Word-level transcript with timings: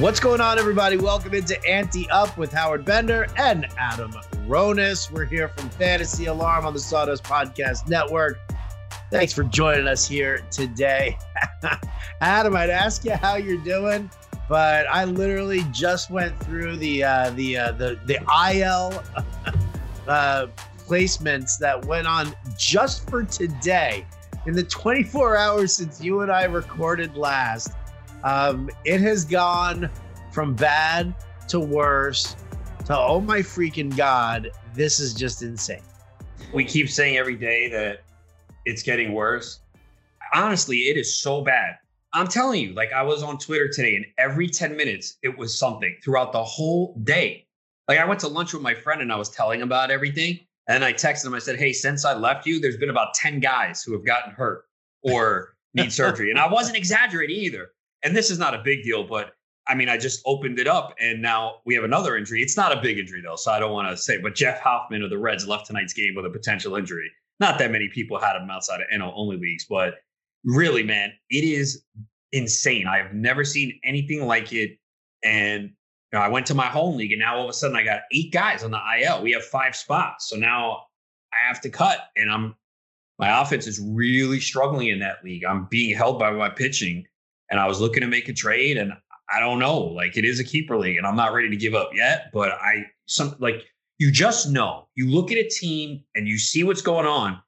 What's 0.00 0.20
going 0.20 0.40
on, 0.40 0.60
everybody? 0.60 0.96
Welcome 0.96 1.34
into 1.34 1.60
Ante 1.66 2.08
Up 2.10 2.38
with 2.38 2.52
Howard 2.52 2.84
Bender 2.84 3.26
and 3.36 3.66
Adam 3.76 4.12
Ronis. 4.46 5.10
We're 5.10 5.24
here 5.24 5.48
from 5.48 5.68
Fantasy 5.70 6.26
Alarm 6.26 6.64
on 6.64 6.72
the 6.72 6.78
Sawdust 6.78 7.24
Podcast 7.24 7.88
Network. 7.88 8.38
Thanks 9.10 9.32
for 9.32 9.42
joining 9.42 9.88
us 9.88 10.06
here 10.06 10.38
today. 10.52 11.18
Adam, 12.20 12.54
I'd 12.54 12.70
ask 12.70 13.04
you 13.04 13.16
how 13.16 13.34
you're 13.34 13.56
doing, 13.56 14.08
but 14.48 14.86
I 14.88 15.04
literally 15.04 15.64
just 15.72 16.12
went 16.12 16.38
through 16.44 16.76
the 16.76 17.02
uh, 17.02 17.30
the 17.30 17.56
uh, 17.56 17.72
the 17.72 17.98
the 18.06 18.18
IL 18.52 19.02
uh, 20.06 20.46
placements 20.86 21.58
that 21.58 21.84
went 21.86 22.06
on 22.06 22.36
just 22.56 23.10
for 23.10 23.24
today 23.24 24.06
in 24.46 24.54
the 24.54 24.62
24 24.62 25.36
hours 25.36 25.74
since 25.74 26.00
you 26.00 26.20
and 26.20 26.30
I 26.30 26.44
recorded 26.44 27.16
last. 27.16 27.72
Um, 28.24 28.70
it 28.84 29.00
has 29.00 29.24
gone 29.24 29.90
from 30.32 30.54
bad 30.54 31.14
to 31.48 31.60
worse 31.60 32.36
to 32.88 32.98
oh 32.98 33.20
my 33.20 33.40
freaking 33.40 33.94
god, 33.94 34.50
this 34.74 34.98
is 34.98 35.12
just 35.12 35.42
insane. 35.42 35.82
We 36.54 36.64
keep 36.64 36.88
saying 36.88 37.18
every 37.18 37.36
day 37.36 37.68
that 37.68 38.02
it's 38.64 38.82
getting 38.82 39.12
worse. 39.12 39.60
Honestly, 40.32 40.78
it 40.78 40.96
is 40.96 41.14
so 41.14 41.42
bad. 41.42 41.76
I'm 42.14 42.26
telling 42.26 42.62
you, 42.62 42.72
like 42.72 42.92
I 42.92 43.02
was 43.02 43.22
on 43.22 43.36
Twitter 43.38 43.68
today, 43.68 43.96
and 43.96 44.06
every 44.16 44.48
10 44.48 44.74
minutes 44.74 45.18
it 45.22 45.36
was 45.36 45.58
something 45.58 45.96
throughout 46.02 46.32
the 46.32 46.42
whole 46.42 46.98
day. 47.04 47.46
Like 47.88 47.98
I 47.98 48.06
went 48.06 48.20
to 48.20 48.28
lunch 48.28 48.54
with 48.54 48.62
my 48.62 48.74
friend 48.74 49.02
and 49.02 49.12
I 49.12 49.16
was 49.16 49.28
telling 49.28 49.60
him 49.60 49.68
about 49.68 49.90
everything. 49.90 50.40
And 50.66 50.84
I 50.84 50.92
texted 50.92 51.26
him, 51.26 51.34
I 51.34 51.38
said, 51.38 51.58
Hey, 51.58 51.72
since 51.72 52.04
I 52.04 52.14
left 52.14 52.46
you, 52.46 52.60
there's 52.60 52.76
been 52.76 52.90
about 52.90 53.14
10 53.14 53.40
guys 53.40 53.82
who 53.82 53.92
have 53.92 54.04
gotten 54.04 54.32
hurt 54.32 54.64
or 55.02 55.56
need 55.74 55.92
surgery. 55.92 56.30
And 56.30 56.38
I 56.38 56.50
wasn't 56.50 56.76
exaggerating 56.76 57.36
either 57.36 57.70
and 58.02 58.16
this 58.16 58.30
is 58.30 58.38
not 58.38 58.54
a 58.54 58.62
big 58.64 58.82
deal, 58.82 59.04
but 59.04 59.32
I 59.66 59.74
mean, 59.74 59.88
I 59.88 59.98
just 59.98 60.22
opened 60.24 60.58
it 60.58 60.66
up 60.66 60.94
and 60.98 61.20
now 61.20 61.56
we 61.66 61.74
have 61.74 61.84
another 61.84 62.16
injury. 62.16 62.42
It's 62.42 62.56
not 62.56 62.76
a 62.76 62.80
big 62.80 62.98
injury 62.98 63.20
though, 63.22 63.36
so 63.36 63.52
I 63.52 63.58
don't 63.58 63.72
want 63.72 63.88
to 63.90 63.96
say, 63.96 64.18
but 64.18 64.34
Jeff 64.34 64.60
Hoffman 64.60 65.02
of 65.02 65.10
the 65.10 65.18
Reds 65.18 65.46
left 65.46 65.66
tonight's 65.66 65.92
game 65.92 66.14
with 66.14 66.24
a 66.24 66.30
potential 66.30 66.76
injury. 66.76 67.10
Not 67.38 67.58
that 67.58 67.70
many 67.70 67.88
people 67.88 68.18
had 68.18 68.36
him 68.36 68.50
outside 68.50 68.80
of 68.80 68.86
NL 68.92 69.12
only 69.14 69.36
leagues, 69.36 69.66
but 69.68 69.94
really, 70.44 70.82
man, 70.82 71.12
it 71.30 71.44
is 71.44 71.84
insane. 72.32 72.86
I 72.86 72.98
have 72.98 73.12
never 73.12 73.44
seen 73.44 73.78
anything 73.84 74.26
like 74.26 74.52
it. 74.52 74.78
And 75.22 75.64
you 75.64 76.18
know, 76.18 76.20
I 76.20 76.28
went 76.28 76.46
to 76.46 76.54
my 76.54 76.66
home 76.66 76.96
league 76.96 77.12
and 77.12 77.20
now 77.20 77.36
all 77.36 77.44
of 77.44 77.50
a 77.50 77.52
sudden 77.52 77.76
I 77.76 77.84
got 77.84 78.00
eight 78.12 78.32
guys 78.32 78.64
on 78.64 78.70
the 78.70 78.80
IL. 79.00 79.22
We 79.22 79.32
have 79.32 79.44
five 79.44 79.76
spots. 79.76 80.28
So 80.28 80.36
now 80.36 80.84
I 81.32 81.46
have 81.46 81.60
to 81.62 81.68
cut 81.68 82.08
and 82.16 82.30
I'm 82.30 82.54
my 83.18 83.42
offense 83.42 83.66
is 83.66 83.80
really 83.80 84.38
struggling 84.38 84.88
in 84.88 85.00
that 85.00 85.24
league. 85.24 85.44
I'm 85.44 85.64
being 85.64 85.94
held 85.94 86.20
by 86.20 86.30
my 86.30 86.48
pitching 86.48 87.04
and 87.50 87.60
I 87.60 87.66
was 87.66 87.80
looking 87.80 88.00
to 88.02 88.06
make 88.06 88.28
a 88.28 88.32
trade 88.32 88.76
and 88.76 88.92
I 89.32 89.40
don't 89.40 89.58
know, 89.58 89.78
like 89.78 90.16
it 90.16 90.24
is 90.24 90.40
a 90.40 90.44
keeper 90.44 90.78
league 90.78 90.96
and 90.96 91.06
I'm 91.06 91.16
not 91.16 91.32
ready 91.32 91.50
to 91.50 91.56
give 91.56 91.74
up 91.74 91.90
yet, 91.94 92.30
but 92.32 92.52
I 92.52 92.86
some 93.06 93.34
like 93.38 93.64
you 93.98 94.10
just 94.10 94.50
know. 94.50 94.88
You 94.94 95.10
look 95.10 95.32
at 95.32 95.38
a 95.38 95.48
team 95.48 96.02
and 96.14 96.26
you 96.28 96.38
see 96.38 96.64
what's 96.64 96.82
going 96.82 97.06
on 97.06 97.40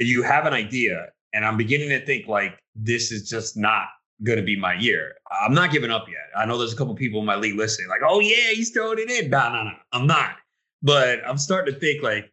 and 0.00 0.08
you 0.08 0.22
have 0.22 0.46
an 0.46 0.52
idea 0.52 1.06
and 1.32 1.44
I'm 1.44 1.56
beginning 1.56 1.88
to 1.90 2.04
think 2.04 2.26
like 2.26 2.58
this 2.74 3.12
is 3.12 3.28
just 3.28 3.56
not 3.56 3.86
going 4.24 4.38
to 4.38 4.44
be 4.44 4.58
my 4.58 4.74
year. 4.74 5.14
I'm 5.44 5.54
not 5.54 5.70
giving 5.70 5.90
up 5.90 6.06
yet. 6.08 6.28
I 6.36 6.44
know 6.44 6.58
there's 6.58 6.72
a 6.72 6.76
couple 6.76 6.94
people 6.94 7.20
in 7.20 7.26
my 7.26 7.36
league 7.36 7.56
listening 7.56 7.88
like, 7.88 8.02
"Oh 8.06 8.20
yeah, 8.20 8.50
he's 8.52 8.70
throwing 8.70 8.98
it 8.98 9.10
in." 9.10 9.30
No, 9.30 9.52
no, 9.52 9.64
no. 9.64 9.72
I'm 9.92 10.06
not. 10.06 10.36
But 10.82 11.20
I'm 11.26 11.38
starting 11.38 11.72
to 11.72 11.80
think 11.80 12.02
like 12.02 12.30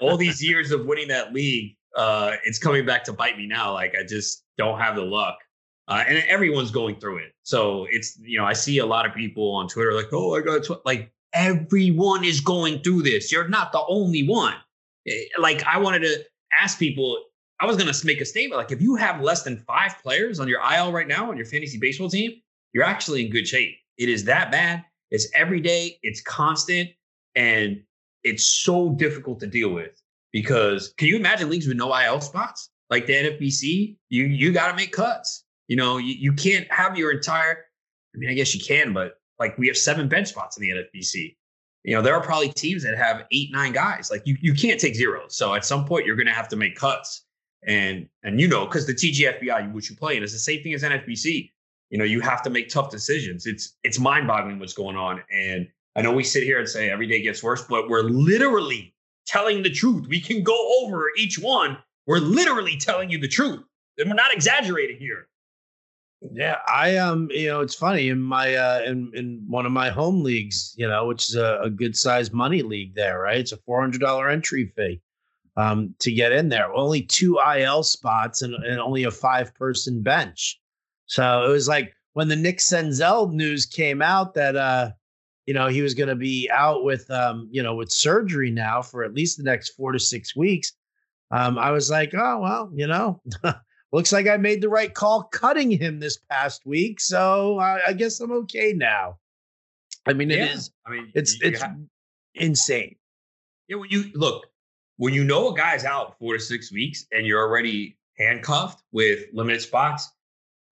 all 0.00 0.16
these 0.16 0.42
years 0.42 0.70
of 0.70 0.86
winning 0.86 1.08
that 1.08 1.32
league 1.32 1.76
uh 1.96 2.36
it's 2.44 2.58
coming 2.58 2.86
back 2.86 3.02
to 3.04 3.12
bite 3.12 3.36
me 3.36 3.46
now 3.46 3.72
like 3.72 3.94
I 3.98 4.04
just 4.04 4.44
don't 4.56 4.78
have 4.78 4.94
the 4.94 5.02
luck 5.02 5.38
uh, 5.90 6.04
and 6.06 6.18
everyone's 6.28 6.70
going 6.70 6.94
through 7.00 7.18
it. 7.18 7.32
So 7.42 7.86
it's 7.90 8.18
you 8.22 8.38
know 8.38 8.44
I 8.44 8.52
see 8.52 8.78
a 8.78 8.86
lot 8.86 9.04
of 9.04 9.14
people 9.14 9.52
on 9.52 9.68
Twitter 9.68 9.92
like, 9.92 10.12
oh, 10.12 10.36
I 10.36 10.40
got 10.40 10.62
tw-. 10.64 10.86
like 10.86 11.12
everyone 11.34 12.24
is 12.24 12.40
going 12.40 12.82
through 12.82 13.02
this. 13.02 13.30
You're 13.30 13.48
not 13.48 13.72
the 13.72 13.82
only 13.88 14.26
one. 14.26 14.54
Eh, 15.06 15.24
like 15.38 15.64
I 15.64 15.78
wanted 15.78 16.00
to 16.00 16.24
ask 16.58 16.78
people. 16.78 17.18
I 17.62 17.66
was 17.66 17.76
to 17.76 18.06
make 18.06 18.22
a 18.22 18.24
statement 18.24 18.58
like 18.58 18.72
if 18.72 18.80
you 18.80 18.94
have 18.96 19.20
less 19.20 19.42
than 19.42 19.58
five 19.66 19.94
players 20.02 20.40
on 20.40 20.48
your 20.48 20.60
IL 20.60 20.92
right 20.92 21.06
now 21.06 21.30
on 21.30 21.36
your 21.36 21.44
fantasy 21.44 21.78
baseball 21.78 22.08
team, 22.08 22.32
you're 22.72 22.84
actually 22.84 23.26
in 23.26 23.30
good 23.30 23.46
shape. 23.46 23.76
It 23.98 24.08
is 24.08 24.24
that 24.24 24.50
bad. 24.50 24.82
It's 25.10 25.28
every 25.34 25.60
day. 25.60 25.98
It's 26.02 26.22
constant, 26.22 26.88
and 27.34 27.82
it's 28.22 28.46
so 28.46 28.90
difficult 28.90 29.40
to 29.40 29.46
deal 29.46 29.70
with 29.70 30.00
because 30.32 30.94
can 30.96 31.08
you 31.08 31.16
imagine 31.16 31.50
leagues 31.50 31.66
with 31.66 31.76
no 31.76 31.94
IL 31.94 32.20
spots 32.20 32.70
like 32.88 33.06
the 33.06 33.14
NFBC? 33.14 33.96
You 34.08 34.24
you 34.24 34.52
got 34.52 34.68
to 34.68 34.76
make 34.76 34.92
cuts. 34.92 35.44
You 35.70 35.76
know, 35.76 35.98
you, 35.98 36.16
you 36.18 36.32
can't 36.32 36.66
have 36.72 36.98
your 36.98 37.12
entire, 37.12 37.64
I 38.12 38.18
mean, 38.18 38.28
I 38.28 38.34
guess 38.34 38.56
you 38.56 38.60
can, 38.60 38.92
but 38.92 39.20
like 39.38 39.56
we 39.56 39.68
have 39.68 39.76
seven 39.76 40.08
bench 40.08 40.26
spots 40.26 40.58
in 40.58 40.62
the 40.62 40.70
NFBC. 40.70 41.36
You 41.84 41.94
know, 41.94 42.02
there 42.02 42.12
are 42.12 42.20
probably 42.20 42.48
teams 42.48 42.82
that 42.82 42.98
have 42.98 43.24
eight, 43.30 43.52
nine 43.52 43.70
guys. 43.70 44.10
Like 44.10 44.22
you, 44.24 44.36
you 44.40 44.52
can't 44.52 44.80
take 44.80 44.96
zeros. 44.96 45.36
So 45.36 45.54
at 45.54 45.64
some 45.64 45.84
point, 45.84 46.06
you're 46.06 46.16
going 46.16 46.26
to 46.26 46.32
have 46.32 46.48
to 46.48 46.56
make 46.56 46.74
cuts. 46.74 47.24
And 47.68 48.08
and 48.24 48.40
you 48.40 48.48
know, 48.48 48.66
because 48.66 48.88
the 48.88 48.94
TGFBI, 48.94 49.72
which 49.72 49.88
you 49.88 49.94
play 49.94 50.16
in, 50.16 50.24
is 50.24 50.32
the 50.32 50.40
same 50.40 50.60
thing 50.64 50.74
as 50.74 50.82
NFBC. 50.82 51.52
You 51.90 51.98
know, 51.98 52.04
you 52.04 52.20
have 52.20 52.42
to 52.42 52.50
make 52.50 52.68
tough 52.68 52.90
decisions. 52.90 53.46
It's 53.46 53.76
it's 53.84 54.00
mind 54.00 54.26
boggling 54.26 54.58
what's 54.58 54.72
going 54.72 54.96
on. 54.96 55.22
And 55.32 55.68
I 55.94 56.02
know 56.02 56.10
we 56.10 56.24
sit 56.24 56.42
here 56.42 56.58
and 56.58 56.68
say 56.68 56.90
every 56.90 57.06
day 57.06 57.22
gets 57.22 57.44
worse, 57.44 57.62
but 57.62 57.88
we're 57.88 58.02
literally 58.02 58.92
telling 59.24 59.62
the 59.62 59.70
truth. 59.70 60.08
We 60.08 60.20
can 60.20 60.42
go 60.42 60.56
over 60.82 61.10
each 61.16 61.38
one. 61.38 61.78
We're 62.08 62.18
literally 62.18 62.76
telling 62.76 63.08
you 63.08 63.18
the 63.18 63.28
truth. 63.28 63.62
And 63.98 64.10
we're 64.10 64.16
not 64.16 64.34
exaggerating 64.34 64.96
here. 64.96 65.28
Yeah, 66.32 66.58
I 66.68 66.96
um, 66.98 67.28
you 67.30 67.48
know, 67.48 67.60
it's 67.60 67.74
funny 67.74 68.08
in 68.10 68.20
my 68.20 68.54
uh 68.54 68.82
in 68.84 69.10
in 69.14 69.42
one 69.48 69.64
of 69.64 69.72
my 69.72 69.88
home 69.88 70.22
leagues, 70.22 70.74
you 70.76 70.86
know, 70.86 71.06
which 71.06 71.30
is 71.30 71.34
a, 71.34 71.60
a 71.62 71.70
good 71.70 71.96
sized 71.96 72.32
money 72.34 72.60
league 72.62 72.94
there, 72.94 73.20
right? 73.20 73.38
It's 73.38 73.52
a 73.52 73.56
four 73.56 73.80
hundred 73.80 74.00
dollar 74.02 74.28
entry 74.28 74.66
fee 74.76 75.00
um 75.56 75.94
to 76.00 76.12
get 76.12 76.32
in 76.32 76.50
there. 76.50 76.72
Only 76.74 77.02
two 77.02 77.38
IL 77.38 77.82
spots 77.84 78.42
and, 78.42 78.54
and 78.54 78.78
only 78.80 79.04
a 79.04 79.10
five 79.10 79.54
person 79.54 80.02
bench. 80.02 80.60
So 81.06 81.44
it 81.46 81.48
was 81.48 81.68
like 81.68 81.94
when 82.12 82.28
the 82.28 82.36
Nick 82.36 82.58
Senzel 82.58 83.32
news 83.32 83.64
came 83.64 84.02
out 84.02 84.34
that 84.34 84.56
uh, 84.56 84.90
you 85.46 85.54
know, 85.54 85.68
he 85.68 85.80
was 85.82 85.94
gonna 85.94 86.16
be 86.16 86.50
out 86.52 86.84
with 86.84 87.10
um, 87.10 87.48
you 87.50 87.62
know, 87.62 87.74
with 87.74 87.90
surgery 87.90 88.50
now 88.50 88.82
for 88.82 89.04
at 89.04 89.14
least 89.14 89.38
the 89.38 89.44
next 89.44 89.70
four 89.70 89.92
to 89.92 89.98
six 89.98 90.36
weeks. 90.36 90.72
Um, 91.30 91.58
I 91.58 91.70
was 91.70 91.90
like, 91.90 92.12
oh 92.14 92.40
well, 92.40 92.70
you 92.74 92.86
know. 92.86 93.22
looks 93.92 94.12
like 94.12 94.26
I 94.26 94.36
made 94.36 94.60
the 94.60 94.68
right 94.68 94.92
call 94.92 95.24
cutting 95.24 95.70
him 95.70 96.00
this 96.00 96.18
past 96.30 96.64
week. 96.64 97.00
So 97.00 97.58
I, 97.58 97.88
I 97.88 97.92
guess 97.92 98.20
I'm 98.20 98.32
okay 98.32 98.72
now. 98.72 99.18
I 100.06 100.12
mean, 100.12 100.30
it 100.30 100.38
yeah. 100.38 100.52
is. 100.52 100.70
I 100.86 100.90
mean, 100.90 101.12
it's 101.14 101.38
it's 101.42 101.60
have, 101.60 101.76
insane. 102.34 102.96
Yeah, 103.68 103.76
when 103.76 103.90
you 103.90 104.10
look, 104.14 104.46
when 104.96 105.14
you 105.14 105.24
know 105.24 105.52
a 105.52 105.56
guy's 105.56 105.84
out 105.84 106.18
four 106.18 106.34
to 106.34 106.40
six 106.40 106.72
weeks 106.72 107.06
and 107.12 107.26
you're 107.26 107.40
already 107.40 107.98
handcuffed 108.18 108.82
with 108.92 109.26
limited 109.32 109.60
spots, 109.60 110.10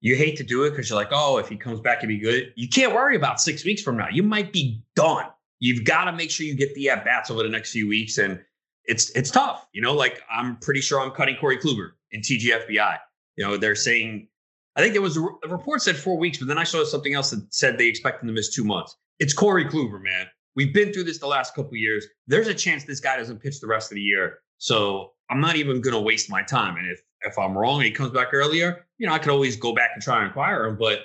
you 0.01 0.17
hate 0.17 0.37
to 0.37 0.45
do 0.45 0.65
it 0.65 0.71
because 0.71 0.89
you're 0.89 0.99
like, 0.99 1.13
oh, 1.13 1.39
if 1.39 1.49
he 1.49 1.57
comes 1.57 1.81
back, 1.81 2.01
he'd 2.01 2.07
be 2.07 2.19
good. 2.19 2.53
You 2.57 2.69
can't 2.69 2.95
worry 2.95 3.17
about 3.17 3.41
six 3.41 3.65
weeks 3.65 3.83
from 3.83 3.97
now. 3.97 4.09
You 4.11 4.23
might 4.23 4.53
be 4.53 4.83
done. 4.97 5.27
You've 5.61 5.85
got 5.85 6.05
to 6.05 6.13
make 6.13 6.31
sure 6.31 6.47
you 6.47 6.55
get 6.55 6.75
the 6.75 6.91
at 6.91 7.05
bats 7.05 7.31
over 7.31 7.43
the 7.43 7.49
next 7.49 7.73
few 7.73 7.89
weeks, 7.89 8.19
and 8.19 8.41
it's 8.85 9.11
it's 9.11 9.31
tough. 9.31 9.67
You 9.73 9.83
know, 9.83 9.93
like 9.93 10.23
I'm 10.31 10.57
pretty 10.57 10.81
sure 10.81 11.01
I'm 11.01 11.11
cutting 11.11 11.37
Corey 11.37 11.59
Kluber 11.59 11.93
in 12.13 12.21
TGFBI. 12.21 12.99
You 13.39 13.47
know, 13.47 13.57
they're 13.57 13.77
saying, 13.77 14.27
I 14.75 14.81
think 14.81 14.95
there 14.95 15.03
was 15.03 15.17
a, 15.17 15.21
report 15.21 15.81
said 15.81 15.97
four 15.97 16.19
weeks, 16.19 16.39
but 16.39 16.49
then 16.49 16.59
I 16.59 16.65
saw 16.65 16.85
something 16.85 17.15
else 17.15 17.31
that 17.31 17.47
said 17.55 17.79
they 17.79 17.87
expect 17.87 18.21
him 18.21 18.27
to 18.27 18.35
miss 18.35 18.53
two 18.53 18.65
months. 18.65 18.97
It's 19.21 19.33
Corey 19.33 19.65
Kluber, 19.65 20.03
man. 20.03 20.27
We've 20.57 20.75
been 20.75 20.93
through 20.93 21.05
this 21.05 21.19
the 21.19 21.29
last 21.29 21.55
couple 21.55 21.77
years. 21.77 22.05
There's 22.27 22.49
a 22.49 22.55
chance 22.55 22.85
this 22.85 22.99
guy 22.99 23.17
doesn't 23.17 23.41
pitch 23.41 23.61
the 23.61 23.69
rest 23.69 23.93
of 23.93 23.95
the 23.95 24.03
year. 24.03 24.41
So 24.59 25.13
I'm 25.31 25.41
not 25.41 25.55
even 25.55 25.81
going 25.81 25.95
to 25.95 26.01
waste 26.01 26.29
my 26.29 26.43
time. 26.43 26.77
And 26.77 26.91
if 26.91 27.01
if 27.23 27.39
I'm 27.39 27.57
wrong 27.57 27.77
and 27.77 27.85
he 27.85 27.93
comes 27.93 28.11
back 28.11 28.29
earlier, 28.33 28.87
you 28.99 29.07
know, 29.07 29.13
I 29.13 29.19
could 29.19 29.31
always 29.31 29.57
go 29.57 29.73
back 29.73 29.91
and 29.95 30.03
try 30.03 30.21
and 30.21 30.31
acquire 30.31 30.67
him. 30.67 30.77
But 30.77 31.03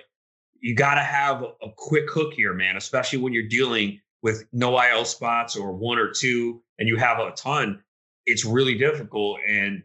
you 0.60 0.76
got 0.76 0.96
to 0.96 1.02
have 1.02 1.44
a 1.44 1.70
quick 1.76 2.10
hook 2.10 2.34
here, 2.34 2.54
man, 2.54 2.78
especially 2.78 3.20
when 3.20 3.34
you're 3.34 3.48
dealing 3.48 4.00
with 4.24 4.46
no 4.54 4.80
IL 4.82 5.06
spots 5.06 5.56
or 5.56 5.72
one 5.74 6.00
or 6.00 6.12
two 6.12 6.62
and 6.80 6.88
you 6.88 6.98
have 6.98 7.20
a 7.20 7.32
ton. 7.32 7.84
It's 8.26 8.46
really 8.46 8.76
difficult. 8.76 9.40
And 9.48 9.84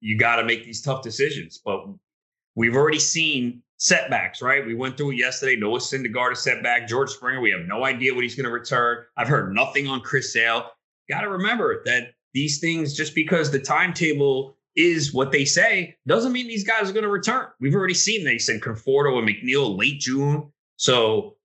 you 0.00 0.18
got 0.18 0.36
to 0.36 0.44
make 0.44 0.64
these 0.64 0.82
tough 0.82 1.02
decisions. 1.02 1.60
But 1.64 1.86
we've 2.54 2.76
already 2.76 2.98
seen 2.98 3.62
setbacks, 3.76 4.42
right? 4.42 4.64
We 4.64 4.74
went 4.74 4.96
through 4.96 5.12
it 5.12 5.16
yesterday. 5.16 5.56
Noah 5.56 5.78
Syndergaard 5.78 6.32
a 6.32 6.36
setback. 6.36 6.86
George 6.86 7.10
Springer, 7.10 7.40
we 7.40 7.50
have 7.50 7.66
no 7.66 7.84
idea 7.84 8.14
what 8.14 8.22
he's 8.22 8.34
going 8.34 8.44
to 8.44 8.50
return. 8.50 9.04
I've 9.16 9.28
heard 9.28 9.54
nothing 9.54 9.86
on 9.86 10.00
Chris 10.00 10.32
Sale. 10.32 10.70
Got 11.08 11.22
to 11.22 11.28
remember 11.28 11.82
that 11.86 12.12
these 12.34 12.60
things, 12.60 12.94
just 12.94 13.14
because 13.14 13.50
the 13.50 13.58
timetable 13.58 14.56
is 14.76 15.12
what 15.12 15.32
they 15.32 15.44
say, 15.44 15.96
doesn't 16.06 16.32
mean 16.32 16.46
these 16.46 16.64
guys 16.66 16.88
are 16.88 16.92
going 16.92 17.04
to 17.04 17.10
return. 17.10 17.46
We've 17.58 17.74
already 17.74 17.94
seen 17.94 18.24
they 18.24 18.38
said 18.38 18.60
Conforto 18.60 19.18
and 19.18 19.28
McNeil 19.28 19.76
late 19.76 19.98
June. 19.98 20.52
So 20.76 21.36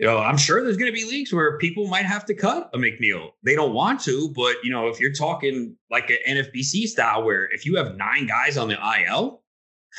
you 0.00 0.06
know, 0.06 0.16
I'm 0.16 0.38
sure 0.38 0.64
there's 0.64 0.78
going 0.78 0.90
to 0.90 0.98
be 0.98 1.04
leagues 1.04 1.30
where 1.30 1.58
people 1.58 1.86
might 1.86 2.06
have 2.06 2.24
to 2.24 2.34
cut 2.34 2.70
a 2.72 2.78
McNeil. 2.78 3.32
They 3.42 3.54
don't 3.54 3.74
want 3.74 4.00
to, 4.04 4.32
but 4.34 4.56
you 4.64 4.72
know, 4.72 4.88
if 4.88 4.98
you're 4.98 5.12
talking 5.12 5.76
like 5.90 6.08
an 6.08 6.16
NFBC 6.26 6.86
style, 6.86 7.22
where 7.22 7.52
if 7.52 7.66
you 7.66 7.76
have 7.76 7.96
nine 7.96 8.26
guys 8.26 8.56
on 8.56 8.68
the 8.68 8.78
IL, 9.06 9.42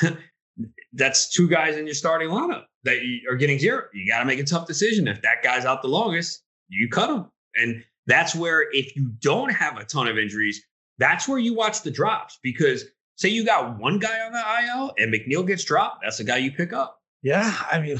that's 0.93 1.29
two 1.29 1.47
guys 1.47 1.77
in 1.77 1.85
your 1.85 1.93
starting 1.93 2.29
lineup. 2.29 2.63
that 2.83 2.97
are 3.29 3.35
getting 3.35 3.59
zero, 3.59 3.83
you 3.93 4.09
got 4.09 4.21
to 4.21 4.25
make 4.25 4.39
a 4.39 4.43
tough 4.43 4.65
decision. 4.65 5.07
If 5.07 5.21
that 5.21 5.43
guy's 5.43 5.65
out 5.65 5.83
the 5.83 5.87
longest, 5.87 6.41
you 6.67 6.89
cut 6.89 7.11
him. 7.11 7.27
And 7.55 7.83
that's 8.07 8.33
where, 8.33 8.65
if 8.71 8.95
you 8.95 9.11
don't 9.19 9.53
have 9.53 9.77
a 9.77 9.85
ton 9.85 10.07
of 10.07 10.17
injuries, 10.17 10.65
that's 10.97 11.27
where 11.27 11.37
you 11.37 11.53
watch 11.53 11.83
the 11.83 11.91
drops 11.91 12.39
because 12.41 12.85
say 13.17 13.29
you 13.29 13.45
got 13.45 13.77
one 13.77 13.99
guy 13.99 14.19
on 14.21 14.31
the 14.31 14.39
IL 14.65 14.95
and 14.97 15.13
McNeil 15.13 15.45
gets 15.45 15.63
dropped, 15.63 16.01
that's 16.01 16.17
the 16.17 16.23
guy 16.23 16.37
you 16.37 16.51
pick 16.51 16.73
up. 16.73 17.00
Yeah, 17.23 17.55
I 17.71 17.79
mean, 17.79 17.97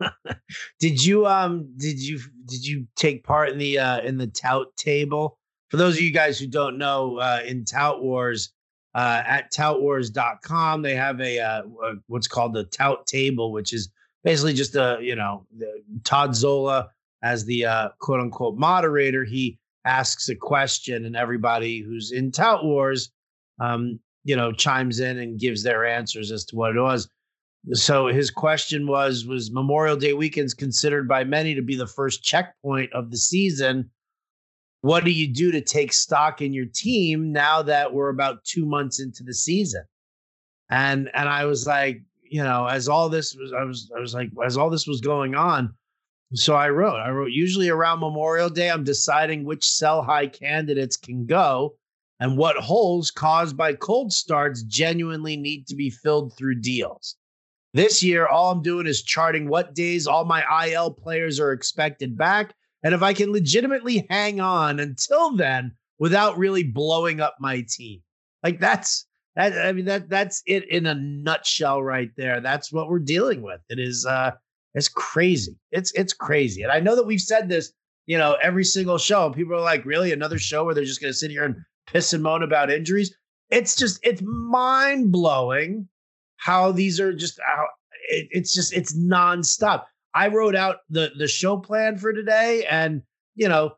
did 0.80 1.04
you 1.04 1.26
um 1.26 1.68
did 1.76 1.98
you 2.00 2.20
did 2.44 2.66
you 2.66 2.86
take 2.96 3.24
part 3.24 3.48
in 3.50 3.58
the 3.58 3.78
uh 3.78 4.00
in 4.00 4.18
the 4.18 4.26
tout 4.26 4.76
table? 4.76 5.38
For 5.70 5.78
those 5.78 5.94
of 5.96 6.02
you 6.02 6.12
guys 6.12 6.38
who 6.38 6.46
don't 6.46 6.76
know, 6.76 7.18
uh 7.18 7.40
in 7.46 7.64
Tout 7.64 8.02
Wars, 8.02 8.52
uh 8.94 9.22
at 9.26 9.52
toutwars.com, 9.52 10.82
they 10.82 10.94
have 10.94 11.20
a 11.20 11.38
uh 11.40 11.62
what's 12.06 12.28
called 12.28 12.52
the 12.52 12.64
tout 12.64 13.06
table, 13.06 13.50
which 13.50 13.72
is 13.72 13.88
basically 14.24 14.52
just 14.54 14.76
a, 14.76 14.98
you 15.00 15.16
know, 15.16 15.46
Todd 16.04 16.34
Zola 16.34 16.90
as 17.22 17.46
the 17.46 17.64
uh 17.64 17.88
quote 17.98 18.20
unquote 18.20 18.58
moderator, 18.58 19.24
he 19.24 19.58
asks 19.86 20.28
a 20.28 20.34
question 20.34 21.06
and 21.06 21.16
everybody 21.16 21.80
who's 21.80 22.12
in 22.12 22.30
Tout 22.30 22.64
Wars 22.64 23.10
um, 23.60 24.00
you 24.24 24.34
know, 24.34 24.52
chimes 24.52 25.00
in 25.00 25.18
and 25.18 25.38
gives 25.38 25.62
their 25.62 25.84
answers 25.84 26.32
as 26.32 26.44
to 26.46 26.56
what 26.56 26.74
it 26.74 26.80
was 26.80 27.08
so 27.72 28.08
his 28.08 28.30
question 28.30 28.86
was 28.86 29.26
was 29.26 29.50
memorial 29.50 29.96
day 29.96 30.12
weekends 30.12 30.54
considered 30.54 31.08
by 31.08 31.24
many 31.24 31.54
to 31.54 31.62
be 31.62 31.76
the 31.76 31.86
first 31.86 32.22
checkpoint 32.22 32.92
of 32.92 33.10
the 33.10 33.16
season? 33.16 33.90
What 34.82 35.04
do 35.04 35.10
you 35.10 35.32
do 35.32 35.50
to 35.50 35.62
take 35.62 35.94
stock 35.94 36.42
in 36.42 36.52
your 36.52 36.66
team 36.66 37.32
now 37.32 37.62
that 37.62 37.94
we're 37.94 38.10
about 38.10 38.44
two 38.44 38.66
months 38.66 39.00
into 39.00 39.22
the 39.22 39.34
season? 39.34 39.84
And 40.70 41.10
and 41.14 41.28
i 41.28 41.44
was 41.44 41.66
like 41.66 42.02
you 42.22 42.42
know 42.42 42.66
as 42.66 42.88
all 42.88 43.08
this 43.08 43.34
was 43.34 43.52
i 43.52 43.62
was 43.62 43.90
i 43.96 44.00
was 44.00 44.14
like 44.14 44.30
as 44.44 44.56
all 44.56 44.70
this 44.70 44.86
was 44.86 45.00
going 45.00 45.34
on 45.34 45.72
so 46.32 46.54
i 46.54 46.68
wrote 46.68 46.96
i 46.96 47.10
wrote 47.10 47.30
usually 47.30 47.68
around 47.68 48.00
memorial 48.00 48.48
day 48.48 48.70
i'm 48.70 48.82
deciding 48.82 49.44
which 49.44 49.64
sell 49.64 50.02
high 50.02 50.26
candidates 50.26 50.96
can 50.96 51.26
go 51.26 51.76
and 52.20 52.36
what 52.36 52.56
holes 52.56 53.10
caused 53.10 53.56
by 53.56 53.74
cold 53.74 54.12
starts 54.12 54.62
genuinely 54.62 55.36
need 55.36 55.66
to 55.66 55.76
be 55.76 55.90
filled 55.90 56.36
through 56.36 56.60
deals 56.60 57.16
this 57.74 58.02
year, 58.04 58.26
all 58.26 58.52
I'm 58.52 58.62
doing 58.62 58.86
is 58.86 59.02
charting 59.02 59.48
what 59.48 59.74
days 59.74 60.06
all 60.06 60.24
my 60.24 60.44
IL 60.68 60.92
players 60.92 61.40
are 61.40 61.52
expected 61.52 62.16
back. 62.16 62.54
And 62.84 62.94
if 62.94 63.02
I 63.02 63.12
can 63.12 63.32
legitimately 63.32 64.06
hang 64.08 64.40
on 64.40 64.78
until 64.78 65.36
then 65.36 65.72
without 65.98 66.38
really 66.38 66.62
blowing 66.62 67.20
up 67.20 67.34
my 67.40 67.64
team. 67.68 68.00
Like 68.44 68.60
that's 68.60 69.06
that 69.34 69.58
I 69.58 69.72
mean 69.72 69.86
that 69.86 70.08
that's 70.08 70.42
it 70.46 70.68
in 70.68 70.86
a 70.86 70.94
nutshell 70.94 71.82
right 71.82 72.10
there. 72.16 72.40
That's 72.40 72.72
what 72.72 72.88
we're 72.88 73.00
dealing 73.00 73.42
with. 73.42 73.60
It 73.68 73.80
is 73.80 74.06
uh 74.06 74.32
it's 74.74 74.88
crazy. 74.88 75.56
It's 75.72 75.92
it's 75.94 76.12
crazy. 76.12 76.62
And 76.62 76.70
I 76.70 76.78
know 76.78 76.94
that 76.94 77.06
we've 77.06 77.20
said 77.20 77.48
this, 77.48 77.72
you 78.06 78.18
know, 78.18 78.36
every 78.40 78.64
single 78.64 78.98
show. 78.98 79.30
People 79.30 79.56
are 79.56 79.60
like, 79.60 79.84
really 79.84 80.12
another 80.12 80.38
show 80.38 80.64
where 80.64 80.74
they're 80.74 80.84
just 80.84 81.00
gonna 81.00 81.12
sit 81.12 81.32
here 81.32 81.44
and 81.44 81.56
piss 81.86 82.12
and 82.12 82.22
moan 82.22 82.44
about 82.44 82.70
injuries. 82.70 83.12
It's 83.50 83.74
just 83.74 83.98
it's 84.04 84.22
mind 84.22 85.10
blowing 85.10 85.88
how 86.44 86.70
these 86.70 87.00
are 87.00 87.10
just 87.10 87.40
how 87.42 87.66
it, 88.10 88.28
it's 88.30 88.52
just 88.52 88.74
it's 88.74 88.94
nonstop. 88.94 89.84
I 90.14 90.28
wrote 90.28 90.54
out 90.54 90.76
the 90.90 91.10
the 91.16 91.26
show 91.26 91.56
plan 91.56 91.96
for 91.96 92.12
today, 92.12 92.66
and 92.70 93.00
you 93.34 93.48
know, 93.48 93.72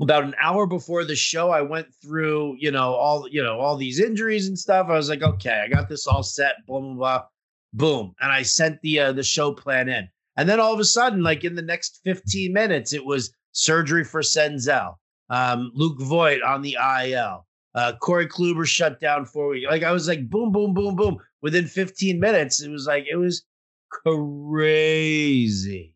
about 0.00 0.24
an 0.24 0.34
hour 0.42 0.66
before 0.66 1.04
the 1.04 1.14
show, 1.14 1.50
I 1.50 1.60
went 1.60 1.88
through 2.02 2.56
you 2.58 2.70
know 2.70 2.94
all 2.94 3.28
you 3.28 3.42
know 3.42 3.60
all 3.60 3.76
these 3.76 4.00
injuries 4.00 4.48
and 4.48 4.58
stuff. 4.58 4.86
I 4.88 4.94
was 4.94 5.10
like, 5.10 5.22
okay, 5.22 5.62
I 5.62 5.68
got 5.68 5.90
this 5.90 6.06
all 6.06 6.22
set. 6.22 6.54
Blah 6.66 6.80
blah 6.80 6.94
blah, 6.94 7.22
boom, 7.74 8.14
and 8.20 8.32
I 8.32 8.42
sent 8.42 8.80
the 8.80 9.00
uh, 9.00 9.12
the 9.12 9.22
show 9.22 9.52
plan 9.52 9.90
in. 9.90 10.08
And 10.38 10.48
then 10.48 10.60
all 10.60 10.72
of 10.72 10.80
a 10.80 10.84
sudden, 10.84 11.22
like 11.22 11.44
in 11.44 11.54
the 11.54 11.62
next 11.62 12.00
15 12.04 12.52
minutes, 12.52 12.92
it 12.94 13.04
was 13.04 13.30
surgery 13.52 14.04
for 14.04 14.22
Senzel, 14.22 14.94
um, 15.28 15.70
Luke 15.74 16.00
Voit 16.00 16.40
on 16.42 16.62
the 16.62 16.78
IL, 17.02 17.44
uh, 17.74 17.92
Corey 18.00 18.28
Kluber 18.28 18.64
shut 18.64 19.00
down 19.00 19.26
for 19.26 19.48
weeks. 19.48 19.66
Like 19.68 19.82
I 19.82 19.92
was 19.92 20.08
like, 20.08 20.30
boom, 20.30 20.52
boom, 20.52 20.72
boom, 20.72 20.96
boom. 20.96 21.18
Within 21.42 21.66
15 21.66 22.18
minutes, 22.18 22.62
it 22.62 22.70
was 22.70 22.86
like 22.86 23.06
it 23.10 23.16
was 23.16 23.44
crazy. 23.90 25.94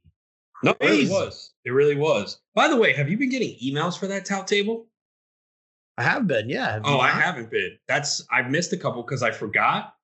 No, 0.62 0.73
it 0.81 0.81
really 0.81 1.09
was. 1.09 1.53
It 1.65 1.71
really 1.71 1.97
was. 1.97 2.41
By 2.55 2.69
the 2.69 2.77
way, 2.77 2.93
have 2.93 3.09
you 3.09 3.19
been 3.19 3.31
getting 3.31 3.56
emails 3.62 3.99
for 3.99 4.06
that 4.06 4.25
tout 4.25 4.47
table? 4.47 4.87
I 5.99 6.05
have 6.05 6.27
been, 6.27 6.49
yeah. 6.49 6.73
Have 6.73 6.83
oh, 6.85 7.00
I 7.00 7.09
haven't 7.09 7.50
been. 7.50 7.77
That's 7.89 8.25
I've 8.31 8.50
missed 8.50 8.73
a 8.73 8.77
couple 8.77 9.03
because 9.03 9.23
I 9.23 9.31
forgot, 9.31 9.94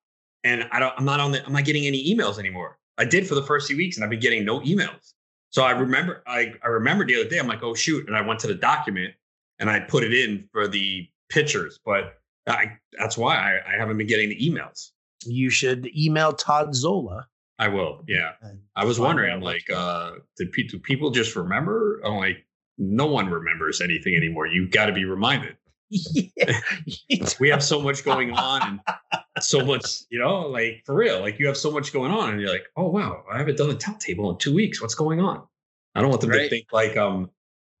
and 0.43 0.67
I 0.71 0.79
don't. 0.79 0.93
I'm 0.97 1.05
not 1.05 1.19
on 1.19 1.31
the. 1.31 1.45
I'm 1.45 1.53
not 1.53 1.65
getting 1.65 1.85
any 1.85 2.13
emails 2.13 2.37
anymore. 2.37 2.77
I 2.97 3.05
did 3.05 3.27
for 3.27 3.35
the 3.35 3.43
first 3.43 3.67
few 3.67 3.77
weeks, 3.77 3.95
and 3.95 4.03
I've 4.03 4.09
been 4.09 4.19
getting 4.19 4.45
no 4.45 4.59
emails. 4.59 5.13
So 5.51 5.63
I 5.63 5.71
remember. 5.71 6.21
I 6.27 6.53
I 6.63 6.67
remember 6.67 7.05
the 7.05 7.15
other 7.15 7.29
day. 7.29 7.39
I'm 7.39 7.47
like, 7.47 7.63
oh 7.63 7.73
shoot, 7.73 8.07
and 8.07 8.15
I 8.15 8.21
went 8.21 8.39
to 8.41 8.47
the 8.47 8.55
document 8.55 9.13
and 9.59 9.69
I 9.69 9.81
put 9.81 10.03
it 10.03 10.13
in 10.13 10.47
for 10.51 10.67
the 10.67 11.07
pictures, 11.29 11.79
but 11.85 12.15
I, 12.47 12.77
that's 12.97 13.17
why 13.17 13.35
I, 13.35 13.73
I 13.73 13.77
haven't 13.77 13.97
been 13.97 14.07
getting 14.07 14.29
the 14.29 14.39
emails. 14.39 14.91
You 15.25 15.49
should 15.49 15.89
email 15.95 16.33
Todd 16.33 16.75
Zola. 16.75 17.27
I 17.57 17.67
will. 17.67 18.03
Yeah. 18.07 18.31
I 18.75 18.85
was 18.85 18.99
wondering, 18.99 19.41
like, 19.41 19.69
uh, 19.69 20.11
did 20.37 20.51
pe- 20.53 20.63
do 20.63 20.79
people 20.79 21.11
just 21.11 21.35
remember? 21.35 21.99
I'm 22.05 22.15
like, 22.15 22.45
no 22.77 23.05
one 23.07 23.29
remembers 23.29 23.81
anything 23.81 24.15
anymore. 24.15 24.47
You've 24.47 24.71
got 24.71 24.85
to 24.85 24.93
be 24.93 25.03
reminded. 25.03 25.57
we 27.39 27.49
have 27.49 27.61
so 27.61 27.81
much 27.81 28.05
going 28.05 28.31
on 28.31 28.79
and 29.11 29.43
so 29.43 29.65
much, 29.65 30.03
you 30.09 30.19
know, 30.19 30.47
like 30.47 30.83
for 30.85 30.95
real, 30.95 31.19
like 31.19 31.37
you 31.37 31.47
have 31.47 31.57
so 31.57 31.69
much 31.69 31.91
going 31.91 32.11
on 32.11 32.29
and 32.29 32.39
you're 32.39 32.49
like, 32.49 32.65
oh, 32.77 32.87
wow, 32.87 33.23
I 33.29 33.37
haven't 33.37 33.57
done 33.57 33.67
the 33.69 33.75
tout 33.75 33.99
table 33.99 34.29
in 34.31 34.37
two 34.37 34.53
weeks. 34.53 34.81
What's 34.81 34.95
going 34.95 35.19
on? 35.19 35.43
I 35.95 36.01
don't 36.01 36.09
want 36.09 36.21
them 36.21 36.29
right. 36.29 36.43
to 36.43 36.49
think 36.49 36.67
like, 36.71 36.95
um, 36.95 37.29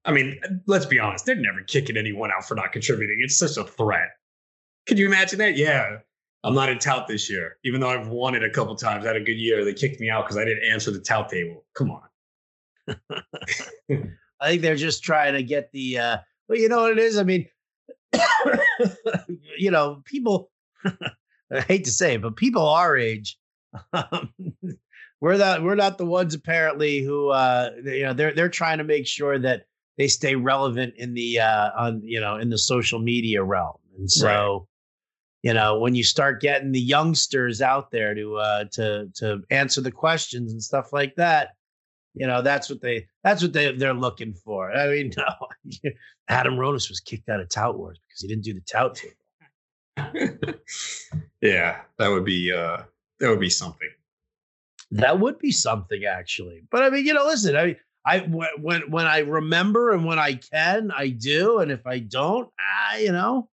I 0.03 0.11
mean, 0.11 0.39
let's 0.65 0.85
be 0.85 0.99
honest, 0.99 1.25
they're 1.25 1.35
never 1.35 1.61
kicking 1.61 1.95
anyone 1.95 2.31
out 2.35 2.45
for 2.45 2.55
not 2.55 2.73
contributing. 2.73 3.19
It's 3.21 3.37
such 3.37 3.57
a 3.57 3.63
threat. 3.63 4.09
Could 4.87 4.97
you 4.97 5.05
imagine 5.05 5.39
that? 5.39 5.55
Yeah. 5.55 5.99
I'm 6.43 6.55
not 6.55 6.69
in 6.69 6.79
tout 6.79 7.07
this 7.07 7.29
year, 7.29 7.57
even 7.65 7.81
though 7.81 7.89
I've 7.89 8.07
won 8.07 8.35
it 8.35 8.43
a 8.43 8.49
couple 8.49 8.75
times. 8.75 9.03
I 9.05 9.09
had 9.09 9.17
a 9.17 9.23
good 9.23 9.37
year. 9.37 9.65
They 9.65 9.73
kicked 9.73 9.99
me 9.99 10.09
out 10.09 10.25
because 10.25 10.37
I 10.37 10.45
didn't 10.45 10.71
answer 10.71 10.91
the 10.91 10.99
tout 10.99 11.29
table. 11.29 11.65
Come 11.75 11.91
on. 11.91 12.01
I 14.39 14.49
think 14.49 14.61
they're 14.61 14.75
just 14.75 15.03
trying 15.03 15.33
to 15.33 15.43
get 15.43 15.71
the, 15.73 15.97
uh, 15.97 16.17
well, 16.47 16.57
you 16.57 16.69
know 16.69 16.81
what 16.81 16.91
it 16.91 16.99
is? 16.99 17.17
I 17.17 17.23
mean, 17.23 17.47
you 19.57 19.69
know, 19.69 20.01
people, 20.05 20.49
I 20.85 21.59
hate 21.67 21.83
to 21.85 21.91
say 21.91 22.13
it, 22.13 22.21
but 22.21 22.37
people 22.37 22.67
our 22.67 22.95
age, 22.95 23.37
um, 23.93 24.33
we're 25.19 25.37
not, 25.37 25.61
we're 25.61 25.75
not 25.75 25.97
the 25.97 26.05
ones 26.05 26.33
apparently 26.33 27.01
who, 27.01 27.29
uh, 27.29 27.71
you 27.83 28.03
know, 28.03 28.13
they're, 28.13 28.33
they're 28.33 28.49
trying 28.49 28.77
to 28.77 28.85
make 28.85 29.07
sure 29.07 29.37
that 29.39 29.65
they 29.97 30.07
stay 30.07 30.35
relevant 30.35 30.93
in 30.95 31.13
the 31.13 31.41
uh 31.41 31.71
on 31.77 32.01
you 32.05 32.21
know 32.21 32.37
in 32.37 32.49
the 32.49 32.57
social 32.57 32.99
media 32.99 33.43
realm 33.43 33.75
and 33.97 34.09
so. 34.09 34.25
You 35.43 35.53
know 35.53 35.79
when 35.79 35.95
you 35.95 36.03
start 36.03 36.41
getting 36.41 36.71
the 36.71 36.79
youngsters 36.79 37.61
out 37.61 37.91
there 37.91 38.13
to 38.13 38.35
uh 38.35 38.65
to 38.71 39.09
to 39.15 39.41
answer 39.49 39.81
the 39.81 39.91
questions 39.91 40.51
and 40.51 40.61
stuff 40.61 40.91
like 40.91 41.15
that 41.15 41.49
you 42.13 42.27
know 42.27 42.41
that's 42.41 42.69
what 42.69 42.81
they 42.81 43.07
that's 43.23 43.41
what 43.41 43.53
they 43.53 43.71
they're 43.73 43.93
looking 43.93 44.33
for. 44.33 44.71
I 44.71 44.87
mean 44.89 45.13
no 45.17 45.83
adam 46.27 46.55
ronis 46.55 46.89
was 46.89 46.99
kicked 46.99 47.29
out 47.29 47.39
of 47.39 47.49
tout 47.49 47.77
wars 47.77 47.99
because 48.07 48.21
he 48.21 48.27
didn't 48.27 48.43
do 48.43 48.53
the 48.53 48.61
tout 48.61 48.95
table. 48.95 49.15
Yeah 51.41 51.81
that 51.97 52.09
would 52.09 52.25
be 52.25 52.51
uh 52.51 52.83
that 53.19 53.29
would 53.29 53.39
be 53.39 53.49
something. 53.49 53.89
That 54.91 55.19
would 55.19 55.39
be 55.39 55.51
something 55.51 56.03
actually. 56.05 56.63
But 56.69 56.83
i 56.83 56.89
mean 56.89 57.05
you 57.05 57.13
know 57.13 57.25
listen 57.25 57.55
i 57.55 57.65
mean 57.65 57.75
I 58.05 58.19
when 58.19 58.89
when 58.89 59.07
I 59.07 59.19
remember 59.19 59.91
and 59.91 60.05
when 60.05 60.17
I 60.19 60.35
can, 60.35 60.89
I 60.95 61.09
do, 61.09 61.59
and 61.59 61.69
if 61.69 61.85
I 61.85 61.99
don't, 61.99 62.49
ah, 62.59 62.95
you 62.95 63.11
know, 63.11 63.49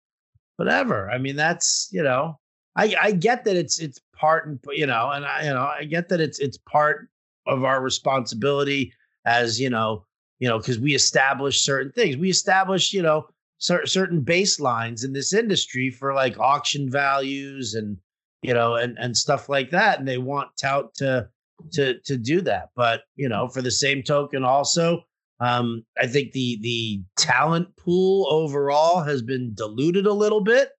whatever. 0.57 1.09
I 1.09 1.17
mean, 1.17 1.35
that's 1.35 1.89
you 1.91 2.03
know, 2.03 2.39
I 2.75 2.95
I 3.01 3.11
get 3.11 3.43
that 3.45 3.55
it's 3.55 3.79
it's 3.79 3.99
part 4.15 4.47
and 4.47 4.59
you 4.71 4.85
know, 4.85 5.11
and 5.11 5.25
I 5.25 5.43
you 5.43 5.53
know 5.53 5.61
I 5.79 5.85
get 5.85 6.09
that 6.09 6.21
it's 6.21 6.39
it's 6.39 6.57
part 6.57 7.09
of 7.45 7.63
our 7.63 7.81
responsibility 7.81 8.93
as 9.25 9.59
you 9.59 9.69
know 9.69 10.05
you 10.39 10.47
know 10.47 10.57
because 10.57 10.79
we 10.79 10.95
establish 10.95 11.61
certain 11.61 11.91
things. 11.91 12.17
We 12.17 12.29
establish 12.29 12.93
you 12.93 13.01
know 13.01 13.27
cer- 13.59 13.85
certain 13.85 14.21
baselines 14.21 15.03
in 15.05 15.13
this 15.13 15.33
industry 15.33 15.89
for 15.89 16.13
like 16.13 16.39
auction 16.39 16.89
values 16.89 17.73
and 17.75 17.97
you 18.41 18.53
know 18.53 18.75
and 18.75 18.97
and 18.99 19.15
stuff 19.15 19.49
like 19.49 19.71
that, 19.71 19.99
and 19.99 20.07
they 20.07 20.17
want 20.17 20.49
tout 20.57 20.93
to 20.95 21.27
to 21.71 21.99
to 21.99 22.17
do 22.17 22.41
that. 22.41 22.69
But 22.75 23.03
you 23.15 23.29
know, 23.29 23.47
for 23.47 23.61
the 23.61 23.71
same 23.71 24.03
token, 24.03 24.43
also, 24.43 25.05
um, 25.39 25.83
I 25.99 26.07
think 26.07 26.31
the 26.31 26.57
the 26.61 27.01
talent 27.17 27.75
pool 27.75 28.27
overall 28.29 29.01
has 29.01 29.21
been 29.21 29.53
diluted 29.53 30.05
a 30.05 30.13
little 30.13 30.41
bit, 30.41 30.69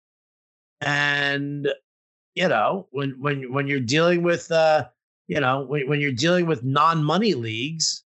and 0.80 1.68
you 2.34 2.48
know, 2.48 2.88
when 2.90 3.16
when 3.20 3.52
when 3.52 3.66
you're 3.66 3.80
dealing 3.80 4.22
with 4.22 4.50
uh, 4.50 4.86
you 5.28 5.40
know, 5.40 5.64
when 5.64 5.88
when 5.88 6.00
you're 6.00 6.12
dealing 6.12 6.46
with 6.46 6.64
non-money 6.64 7.34
leagues, 7.34 8.04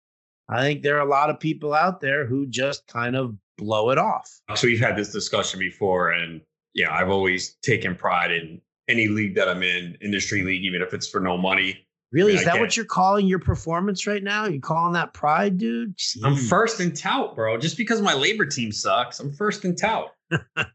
I 0.48 0.62
think 0.62 0.82
there 0.82 0.96
are 0.96 1.06
a 1.06 1.10
lot 1.10 1.30
of 1.30 1.40
people 1.40 1.74
out 1.74 2.00
there 2.00 2.26
who 2.26 2.46
just 2.46 2.86
kind 2.86 3.16
of 3.16 3.36
blow 3.56 3.90
it 3.90 3.98
off. 3.98 4.40
So 4.54 4.66
we've 4.66 4.80
had 4.80 4.96
this 4.96 5.12
discussion 5.12 5.58
before, 5.58 6.10
and 6.10 6.40
yeah, 6.74 6.92
I've 6.94 7.10
always 7.10 7.54
taken 7.62 7.94
pride 7.94 8.30
in 8.30 8.60
any 8.88 9.08
league 9.08 9.34
that 9.34 9.48
I'm 9.48 9.62
in, 9.62 9.98
industry 10.00 10.42
league, 10.42 10.64
even 10.64 10.80
if 10.80 10.94
it's 10.94 11.08
for 11.08 11.20
no 11.20 11.36
money 11.36 11.87
Really? 12.10 12.34
Is 12.34 12.44
that 12.44 12.58
what 12.58 12.76
you're 12.76 12.86
calling 12.86 13.26
your 13.26 13.38
performance 13.38 14.06
right 14.06 14.22
now? 14.22 14.46
You 14.46 14.60
calling 14.60 14.94
that 14.94 15.12
pride, 15.12 15.58
dude? 15.58 15.96
Jeez. 15.98 16.24
I'm 16.24 16.36
first 16.36 16.80
in 16.80 16.94
tout, 16.94 17.34
bro. 17.34 17.58
Just 17.58 17.76
because 17.76 18.00
my 18.00 18.14
LABR 18.14 18.52
team 18.52 18.72
sucks, 18.72 19.20
I'm 19.20 19.32
first 19.32 19.64
in 19.64 19.76
tout. 19.76 20.08
my 20.30 20.70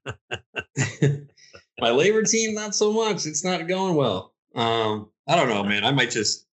LABR 1.82 2.30
team, 2.30 2.54
not 2.54 2.76
so 2.76 2.94
much. 2.94 3.26
It's 3.26 3.44
not 3.44 3.68
going 3.68 3.96
well. 3.96 4.34
Um, 4.56 5.10
I 5.28 5.36
don't 5.36 5.50
know, 5.50 5.64
man. 5.64 5.84
I 5.84 5.92
might 5.92 6.12
just, 6.12 6.46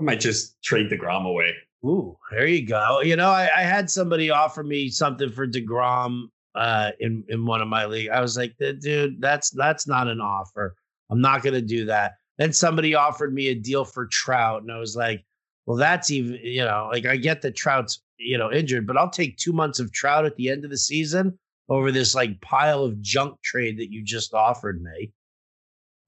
I 0.00 0.04
might 0.04 0.20
just 0.20 0.62
trade 0.62 0.90
deGrom 0.90 1.26
away. 1.26 1.54
Ooh, 1.84 2.16
there 2.30 2.46
you 2.46 2.66
go. 2.66 3.00
You 3.00 3.16
know, 3.16 3.30
I, 3.30 3.48
I 3.56 3.62
had 3.62 3.90
somebody 3.90 4.30
offer 4.30 4.62
me 4.62 4.90
something 4.90 5.30
for 5.30 5.46
deGrom 5.46 6.26
uh, 6.54 6.90
in 7.00 7.24
in 7.28 7.46
one 7.46 7.62
of 7.62 7.68
my 7.68 7.86
league. 7.86 8.10
I 8.10 8.20
was 8.20 8.36
like, 8.36 8.54
dude, 8.58 9.20
that's 9.20 9.50
that's 9.50 9.88
not 9.88 10.06
an 10.06 10.20
offer. 10.20 10.76
I'm 11.10 11.20
not 11.20 11.42
going 11.42 11.54
to 11.54 11.62
do 11.62 11.86
that. 11.86 12.12
Then 12.40 12.54
somebody 12.54 12.94
offered 12.94 13.34
me 13.34 13.48
a 13.48 13.54
deal 13.54 13.84
for 13.84 14.06
Trout, 14.06 14.62
and 14.62 14.72
I 14.72 14.78
was 14.78 14.96
like, 14.96 15.22
well, 15.66 15.76
that's 15.76 16.10
even, 16.10 16.40
you 16.42 16.64
know, 16.64 16.88
like 16.90 17.04
I 17.04 17.18
get 17.18 17.42
that 17.42 17.54
Trout's, 17.54 18.02
you 18.16 18.38
know, 18.38 18.50
injured, 18.50 18.86
but 18.86 18.96
I'll 18.96 19.10
take 19.10 19.36
two 19.36 19.52
months 19.52 19.78
of 19.78 19.92
Trout 19.92 20.24
at 20.24 20.36
the 20.36 20.48
end 20.48 20.64
of 20.64 20.70
the 20.70 20.78
season 20.78 21.38
over 21.68 21.92
this 21.92 22.14
like 22.14 22.40
pile 22.40 22.82
of 22.82 22.98
junk 23.02 23.40
trade 23.42 23.78
that 23.78 23.92
you 23.92 24.02
just 24.02 24.32
offered 24.32 24.82
me. 24.82 25.12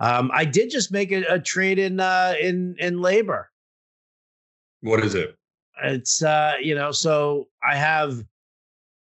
Um, 0.00 0.30
I 0.32 0.46
did 0.46 0.70
just 0.70 0.90
make 0.90 1.12
a, 1.12 1.22
a 1.28 1.38
trade 1.38 1.78
in 1.78 2.00
uh 2.00 2.34
in 2.40 2.76
in 2.78 2.96
LABR. 2.96 3.44
What 4.80 5.04
is 5.04 5.14
it? 5.14 5.36
It's 5.84 6.22
uh, 6.22 6.54
you 6.62 6.74
know, 6.74 6.92
so 6.92 7.48
I 7.62 7.76
have 7.76 8.24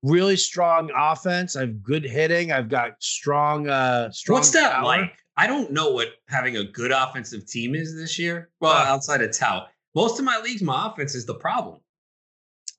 really 0.04 0.36
strong 0.36 0.92
offense. 0.94 1.56
I 1.56 1.62
have 1.62 1.82
good 1.82 2.04
hitting. 2.04 2.52
I've 2.52 2.68
got 2.68 3.02
strong 3.02 3.70
uh 3.70 4.12
strong 4.12 4.40
What's 4.40 4.52
that 4.52 4.74
power. 4.74 4.84
like? 4.84 5.14
I 5.38 5.48
don't 5.48 5.72
know 5.72 5.92
what 5.92 6.10
having 6.28 6.58
a 6.58 6.64
good 6.64 6.92
offensive 6.92 7.46
team 7.46 7.74
is 7.76 7.96
this 7.96 8.20
year. 8.20 8.50
Well, 8.60 8.74
uh, 8.74 8.86
outside 8.86 9.22
of 9.22 9.32
Tout, 9.32 9.68
most 9.96 10.20
of 10.20 10.26
my 10.26 10.40
leagues, 10.40 10.62
my 10.62 10.88
offense 10.88 11.16
is 11.16 11.26
the 11.26 11.36
problem. 11.36 11.80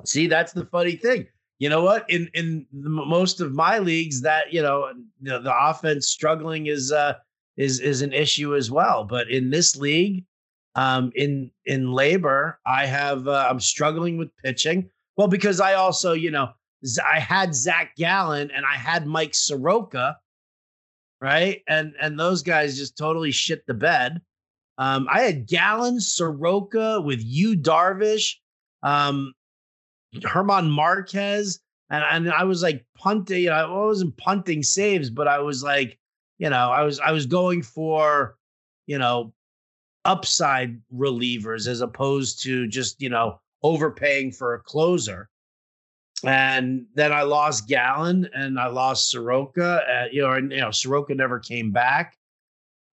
See, 0.05 0.27
that's 0.27 0.53
the 0.53 0.67
funny 0.67 0.97
thing. 0.97 1.27
You 1.59 1.69
know 1.69 1.83
what? 1.83 2.09
In 2.11 2.29
in 2.35 2.67
the, 2.73 2.89
most 2.89 3.41
of 3.41 3.53
my 3.53 3.79
leagues, 3.79 4.21
that 4.23 4.53
you 4.53 4.63
know 4.63 4.93
the, 5.21 5.39
the 5.39 5.55
offense 5.69 6.09
struggling 6.09 6.67
is 6.67 6.93
uh 6.93 7.15
is 7.57 7.81
is 7.81 8.03
an 8.03 8.13
issue 8.13 8.57
as 8.57 8.71
well. 8.71 9.05
But 9.05 9.31
in 9.31 9.51
this 9.51 9.77
league, 9.77 10.25
um, 10.75 11.13
in 11.15 11.51
in 11.67 11.87
LABR, 11.87 12.57
I 12.67 12.87
have 12.87 13.29
uh, 13.29 13.47
I'm 13.49 13.61
struggling 13.61 14.17
with 14.17 14.37
pitching. 14.45 14.91
Well, 15.17 15.29
because 15.29 15.61
I 15.61 15.75
also 15.75 16.13
you 16.13 16.31
know 16.31 16.49
I 17.05 17.21
had 17.21 17.55
Zach 17.55 17.95
Gallen 17.97 18.51
and 18.51 18.67
I 18.67 18.75
had 18.75 19.07
Mike 19.07 19.35
Soroka 19.35 20.19
right? 21.23 21.63
And 21.69 21.95
and 22.01 22.19
those 22.19 22.43
guys 22.43 22.77
just 22.77 22.99
totally 22.99 23.31
shit 23.31 23.65
the 23.67 23.75
bed. 23.75 24.21
Um, 24.77 25.07
I 25.09 25.21
had 25.21 25.47
Gallen, 25.47 26.01
Soroka 26.01 27.01
with 27.01 27.21
Yu 27.23 27.57
Darvish, 27.57 28.35
um, 28.83 29.33
German 30.15 30.69
Marquez, 30.69 31.61
and 31.89 32.05
and 32.11 32.33
I 32.33 32.43
was 32.45 32.63
like 32.63 32.85
punting. 32.99 33.45
You 33.45 33.51
know, 33.51 33.55
I 33.55 33.87
wasn't 33.87 34.17
punting 34.17 34.65
saves, 34.65 35.09
but 35.11 35.29
I 35.29 35.39
was 35.39 35.63
like, 35.63 35.97
you 36.39 36.51
know, 36.51 36.71
I 36.71 36.83
was 36.83 36.99
I 36.99 37.13
was 37.13 37.27
going 37.27 37.63
for, 37.63 38.37
you 38.87 38.99
know, 38.99 39.33
upside 40.05 40.81
relievers 40.93 41.69
as 41.69 41.81
opposed 41.83 42.43
to 42.43 42.67
just 42.67 43.01
you 43.01 43.09
know 43.09 43.39
overpaying 43.63 44.33
for 44.33 44.55
a 44.55 44.61
closer 44.61 45.31
and 46.25 46.87
then 46.95 47.13
I 47.13 47.23
lost 47.23 47.69
Gallen 47.69 48.29
and 48.35 48.59
I 48.59 48.69
lost 48.69 49.11
Soroka. 49.11 49.83
Uh, 49.89 50.07
you 50.13 50.23
know, 50.23 50.33
and 50.33 50.53
you 50.53 50.61
know, 50.61 50.71
Soroka 50.71 51.15
never 51.15 51.39
came 51.39 51.71
back, 51.73 52.17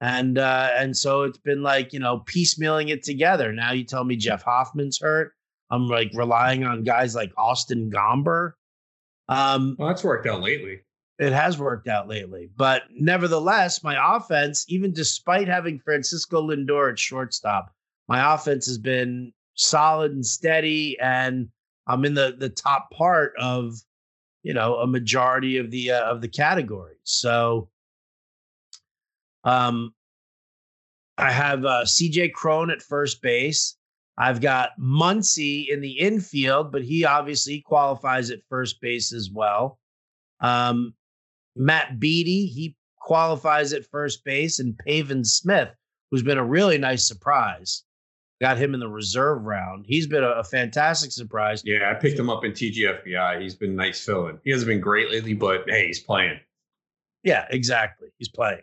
and 0.02 0.38
uh, 0.38 0.70
and 0.76 0.96
so 0.96 1.24
it's 1.24 1.38
been 1.38 1.62
like 1.62 1.94
you 1.94 2.00
know 2.00 2.20
piecemealing 2.26 2.90
it 2.90 3.04
together. 3.04 3.52
Now 3.54 3.72
you 3.72 3.84
tell 3.84 4.04
me 4.04 4.16
Jeff 4.16 4.44
Hoffman's 4.44 5.00
hurt. 5.00 5.34
I'm 5.70 5.88
like 5.88 6.12
relying 6.14 6.64
on 6.64 6.84
guys 6.84 7.14
like 7.14 7.32
Austin 7.38 7.92
Gomber. 7.92 8.54
Um, 9.28 9.76
well, 9.78 9.90
that's 9.90 10.04
worked 10.04 10.28
out 10.28 10.42
lately. 10.42 10.80
It 11.20 11.34
has 11.34 11.60
worked 11.60 11.88
out 11.88 12.08
lately, 12.08 12.50
but 12.56 12.84
nevertheless, 12.92 13.84
my 13.84 14.16
offense, 14.16 14.66
even 14.70 14.94
despite 14.94 15.50
having 15.50 15.78
Francisco 15.80 16.42
Lindor 16.42 16.92
at 16.92 16.98
shortstop, 16.98 17.74
my 18.08 18.34
offense 18.34 18.66
has 18.68 18.78
been 18.78 19.34
solid 19.54 20.14
and 20.14 20.26
steady 20.26 20.98
and 21.00 21.50
I'm 21.90 22.06
in 22.06 22.14
the 22.14 22.36
the 22.38 22.50
top 22.50 22.92
part 22.92 23.34
of 23.40 23.76
you 24.44 24.54
know 24.54 24.76
a 24.76 24.88
majority 24.88 25.58
of 25.58 25.72
the 25.72 25.92
uh, 25.92 26.04
of 26.04 26.22
the 26.22 26.28
categories. 26.28 27.00
So 27.04 27.70
um 29.44 29.94
I 31.18 31.32
have 31.32 31.66
uh, 31.66 31.84
CJ 31.84 32.32
Cron 32.32 32.72
at 32.72 32.82
first 32.82 33.22
base. 33.22 33.76
I've 34.18 34.40
got 34.40 34.72
Muncy 34.80 35.68
in 35.68 35.82
the 35.82 36.00
infield, 36.00 36.72
but 36.72 36.82
he 36.82 37.04
obviously 37.04 37.62
qualifies 37.62 38.30
at 38.32 38.40
first 38.50 38.80
base 38.80 39.14
as 39.14 39.30
well. 39.30 39.80
Um, 40.40 40.94
Matt 41.58 42.00
Beaty, 42.00 42.46
he 42.46 42.78
qualifies 42.98 43.74
at 43.74 43.86
first 43.86 44.24
base, 44.24 44.60
and 44.60 44.78
Pavin 44.78 45.26
Smith, 45.26 45.70
who's 46.10 46.24
been 46.24 46.38
a 46.38 46.46
really 46.46 46.78
nice 46.78 47.06
surprise 47.06 47.84
got 48.40 48.58
him 48.58 48.74
in 48.74 48.80
the 48.80 48.88
reserve 48.88 49.44
round. 49.44 49.86
He's 49.86 50.08
been 50.08 50.24
a, 50.24 50.30
a, 50.30 50.44
fantastic 50.44 51.12
surprise. 51.12 51.62
Yeah, 51.66 51.92
I 51.92 51.94
picked 51.94 52.18
him 52.18 52.30
up 52.30 52.46
in 52.46 52.52
TGFBI. 52.52 53.42
He's 53.42 53.56
been 53.56 53.76
nice 53.76 54.04
filling. 54.04 54.40
He 54.44 54.52
hasn't 54.52 54.68
been 54.68 54.80
great 54.80 55.12
lately, 55.12 55.34
but 55.34 55.66
hey, 55.68 55.88
he's 55.88 56.00
playing. 56.00 56.40
Yeah, 57.24 57.46
exactly. 57.50 58.10
He's 58.18 58.30
playing. 58.30 58.62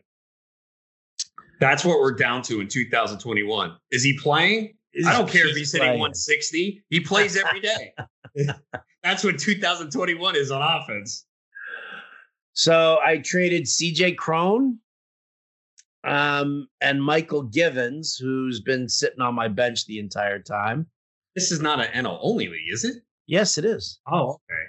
That's 1.61 1.85
what 1.85 2.01
we're 2.01 2.13
down 2.13 2.43
to 2.43 2.61
in 2.61 2.69
2021. 2.69 3.77
Is 3.91 4.03
he 4.03 4.19
playing? 4.19 4.75
I 5.07 5.13
don't 5.13 5.29
care 5.29 5.47
if 5.47 5.57
he's 5.57 5.73
hitting 5.73 5.89
160. 5.89 6.83
He 6.89 7.01
plays 7.01 7.37
every 7.37 7.61
day. 7.61 7.95
That's 9.03 9.23
what 9.23 9.39
2021 9.39 10.37
is 10.37 10.51
on 10.51 10.63
offense. 10.63 11.27
So 12.55 12.99
I 13.05 13.19
traded 13.19 13.65
CJ 13.65 14.17
Cron 14.17 14.79
um, 16.07 16.69
and 16.81 17.01
Mychal 17.01 17.53
Givens, 17.53 18.17
who's 18.17 18.61
been 18.61 18.89
sitting 18.89 19.21
on 19.21 19.35
my 19.35 19.49
bench 19.49 19.87
the 19.87 19.99
entire 19.99 20.39
time. 20.39 20.87
This 21.35 21.53
is 21.53 21.61
not 21.61 21.81
an 21.81 22.05
NL 22.05 22.19
only 22.23 22.49
league, 22.49 22.73
is 22.73 22.85
it? 22.85 23.03
Yes, 23.27 23.59
it 23.59 23.65
is. 23.65 24.01
Oh, 24.11 24.31
okay. 24.31 24.63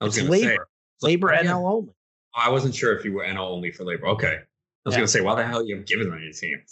I 0.00 0.04
was 0.04 0.18
it's 0.18 0.28
LABR, 0.28 0.56
say, 1.00 1.16
LABR 1.16 1.38
NL 1.42 1.70
only. 1.70 1.92
Oh, 2.36 2.40
I 2.40 2.48
wasn't 2.48 2.74
sure 2.74 2.96
if 2.96 3.04
you 3.04 3.12
were 3.12 3.24
NL 3.24 3.50
only 3.50 3.70
for 3.70 3.84
LABR. 3.84 4.08
Okay. 4.14 4.36
I 4.36 4.88
was 4.88 4.94
yeah. 4.94 4.98
going 4.98 5.06
to 5.06 5.12
say, 5.12 5.20
why 5.20 5.34
the 5.34 5.46
hell 5.46 5.66
you 5.66 5.76
have 5.76 5.86
Givens 5.86 6.12
on 6.12 6.22
your 6.22 6.32
team? 6.32 6.62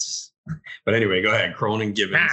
But 0.84 0.94
anyway, 0.94 1.22
go 1.22 1.30
ahead. 1.30 1.54
Cronin 1.54 1.92
Givens. 1.92 2.30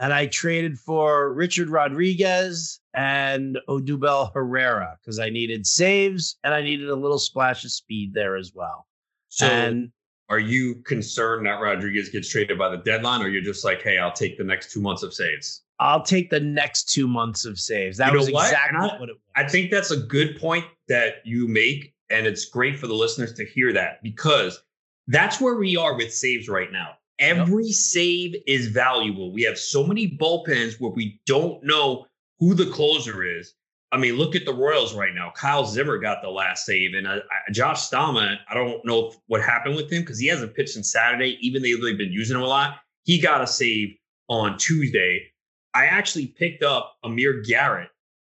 and 0.00 0.12
I 0.12 0.26
traded 0.26 0.78
for 0.78 1.32
Richard 1.32 1.70
Rodriguez 1.70 2.80
and 2.94 3.58
Odubel 3.68 4.32
Herrera 4.32 4.96
because 5.00 5.18
I 5.18 5.30
needed 5.30 5.66
saves 5.66 6.36
and 6.44 6.54
I 6.54 6.62
needed 6.62 6.88
a 6.88 6.96
little 6.96 7.18
splash 7.18 7.64
of 7.64 7.72
speed 7.72 8.14
there 8.14 8.36
as 8.36 8.52
well. 8.54 8.86
So 9.28 9.46
and 9.46 9.90
are 10.28 10.38
you 10.38 10.76
concerned 10.82 11.46
that 11.46 11.60
Rodriguez 11.60 12.10
gets 12.10 12.28
traded 12.28 12.58
by 12.58 12.68
the 12.68 12.78
deadline, 12.78 13.22
or 13.22 13.28
you're 13.28 13.42
just 13.42 13.64
like, 13.64 13.82
hey, 13.82 13.98
I'll 13.98 14.12
take 14.12 14.36
the 14.36 14.44
next 14.44 14.72
two 14.72 14.80
months 14.80 15.02
of 15.02 15.14
saves? 15.14 15.62
I'll 15.80 16.02
take 16.02 16.28
the 16.28 16.40
next 16.40 16.92
two 16.92 17.06
months 17.06 17.44
of 17.44 17.58
saves. 17.58 17.98
That 17.98 18.12
you 18.12 18.18
was 18.18 18.30
what? 18.30 18.46
exactly 18.46 18.90
I, 18.90 18.98
what 18.98 19.08
it 19.08 19.12
was. 19.12 19.22
I 19.36 19.48
think 19.48 19.70
that's 19.70 19.90
a 19.90 19.96
good 19.96 20.38
point 20.38 20.64
that 20.88 21.16
you 21.24 21.46
make. 21.46 21.94
And 22.10 22.26
it's 22.26 22.46
great 22.46 22.78
for 22.78 22.86
the 22.86 22.94
listeners 22.94 23.32
to 23.34 23.44
hear 23.44 23.72
that 23.74 24.02
because 24.02 24.62
that's 25.06 25.40
where 25.40 25.56
we 25.56 25.76
are 25.76 25.94
with 25.94 26.12
saves 26.12 26.48
right 26.48 26.72
now. 26.72 26.92
Every 27.18 27.66
yep. 27.66 27.74
save 27.74 28.36
is 28.46 28.68
valuable. 28.68 29.32
We 29.32 29.42
have 29.42 29.58
so 29.58 29.84
many 29.86 30.08
bullpens 30.08 30.80
where 30.80 30.90
we 30.90 31.20
don't 31.26 31.62
know 31.64 32.06
who 32.38 32.54
the 32.54 32.70
closer 32.70 33.24
is. 33.24 33.54
I 33.90 33.96
mean, 33.96 34.16
look 34.16 34.36
at 34.36 34.44
the 34.44 34.52
Royals 34.52 34.94
right 34.94 35.14
now. 35.14 35.32
Kyle 35.34 35.64
Zimmer 35.64 35.98
got 35.98 36.20
the 36.20 36.28
last 36.28 36.66
save, 36.66 36.94
and 36.94 37.06
uh, 37.06 37.20
Josh 37.52 37.88
Staumont. 37.88 38.36
I 38.48 38.54
don't 38.54 38.84
know 38.84 39.14
what 39.28 39.42
happened 39.42 39.76
with 39.76 39.90
him 39.90 40.02
because 40.02 40.18
he 40.18 40.26
hasn't 40.26 40.54
pitched 40.54 40.70
since 40.70 40.92
Saturday, 40.92 41.38
even 41.40 41.62
though 41.62 41.86
they've 41.86 41.96
been 41.96 42.12
using 42.12 42.36
him 42.36 42.42
a 42.42 42.46
lot. 42.46 42.80
He 43.04 43.18
got 43.18 43.40
a 43.40 43.46
save 43.46 43.96
on 44.28 44.58
Tuesday. 44.58 45.32
I 45.72 45.86
actually 45.86 46.26
picked 46.26 46.62
up 46.62 46.96
Amir 47.02 47.40
Garrett 47.42 47.88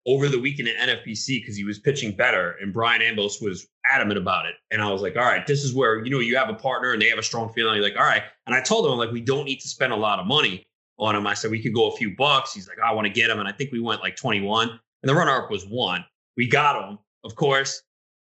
over 0.08 0.28
the 0.28 0.40
weekend 0.40 0.70
at 0.70 0.90
NFBC 0.90 1.42
because 1.42 1.56
he 1.56 1.64
was 1.64 1.78
pitching 1.78 2.14
better, 2.14 2.56
and 2.62 2.74
Brian 2.74 3.02
Ambos 3.02 3.42
was 3.42 3.68
adamant 3.92 4.18
about 4.18 4.48
it. 4.48 4.56
And 4.72 4.82
I 4.82 4.92
was 4.92 5.04
like, 5.04 5.16
all 5.16 5.24
right, 5.24 5.46
this 5.46 5.64
is 5.64 5.74
where 5.74 6.04
you 6.04 6.10
know 6.10 6.20
you 6.20 6.36
have 6.36 6.50
a 6.50 6.56
partner 6.56 6.94
and 6.94 7.02
they 7.02 7.10
have 7.10 7.20
a 7.20 7.24
strong 7.24 7.54
feeling. 7.54 7.76
You're 7.76 7.84
like, 7.84 7.98
all 7.98 8.06
right. 8.06 8.24
And 8.48 8.56
I 8.56 8.62
told 8.62 8.86
him 8.86 8.98
like 8.98 9.12
we 9.12 9.22
don't 9.22 9.46
need 9.46 9.60
to 9.60 9.68
spend 9.68 9.94
a 9.94 9.98
lot 9.98 10.20
of 10.20 10.26
money 10.26 10.66
on 10.98 11.16
him. 11.16 11.28
I 11.28 11.36
said 11.36 11.52
we 11.52 11.62
could 11.62 11.74
go 11.74 11.92
a 11.92 11.96
few 11.96 12.16
bucks. 12.16 12.54
He's 12.54 12.68
like, 12.68 12.80
I 12.84 12.92
want 12.92 13.06
to 13.06 13.14
get 13.14 13.30
him, 13.30 13.40
and 13.40 13.48
I 13.48 13.52
think 13.52 13.72
we 13.72 13.80
went 13.80 14.02
like 14.02 14.16
21 14.16 14.80
and 15.04 15.10
the 15.10 15.14
runner 15.14 15.44
up 15.44 15.52
was 15.52 15.66
one. 15.66 16.04
We 16.38 16.48
got 16.48 16.82
him, 16.82 16.98
of 17.24 17.36
course. 17.36 17.84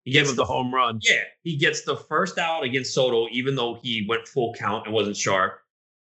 He 0.05 0.13
gets 0.13 0.31
the, 0.31 0.37
the 0.37 0.45
home 0.45 0.75
run. 0.75 0.99
Yeah, 1.03 1.23
he 1.43 1.57
gets 1.57 1.85
the 1.85 1.97
first 1.97 2.39
out 2.39 2.65
against 2.65 2.95
Soto, 2.95 3.29
even 3.31 3.55
though 3.55 3.79
he 3.83 4.05
went 4.09 4.27
full 4.27 4.55
count 4.55 4.87
and 4.87 4.95
wasn't 4.95 5.17
sharp. 5.17 5.61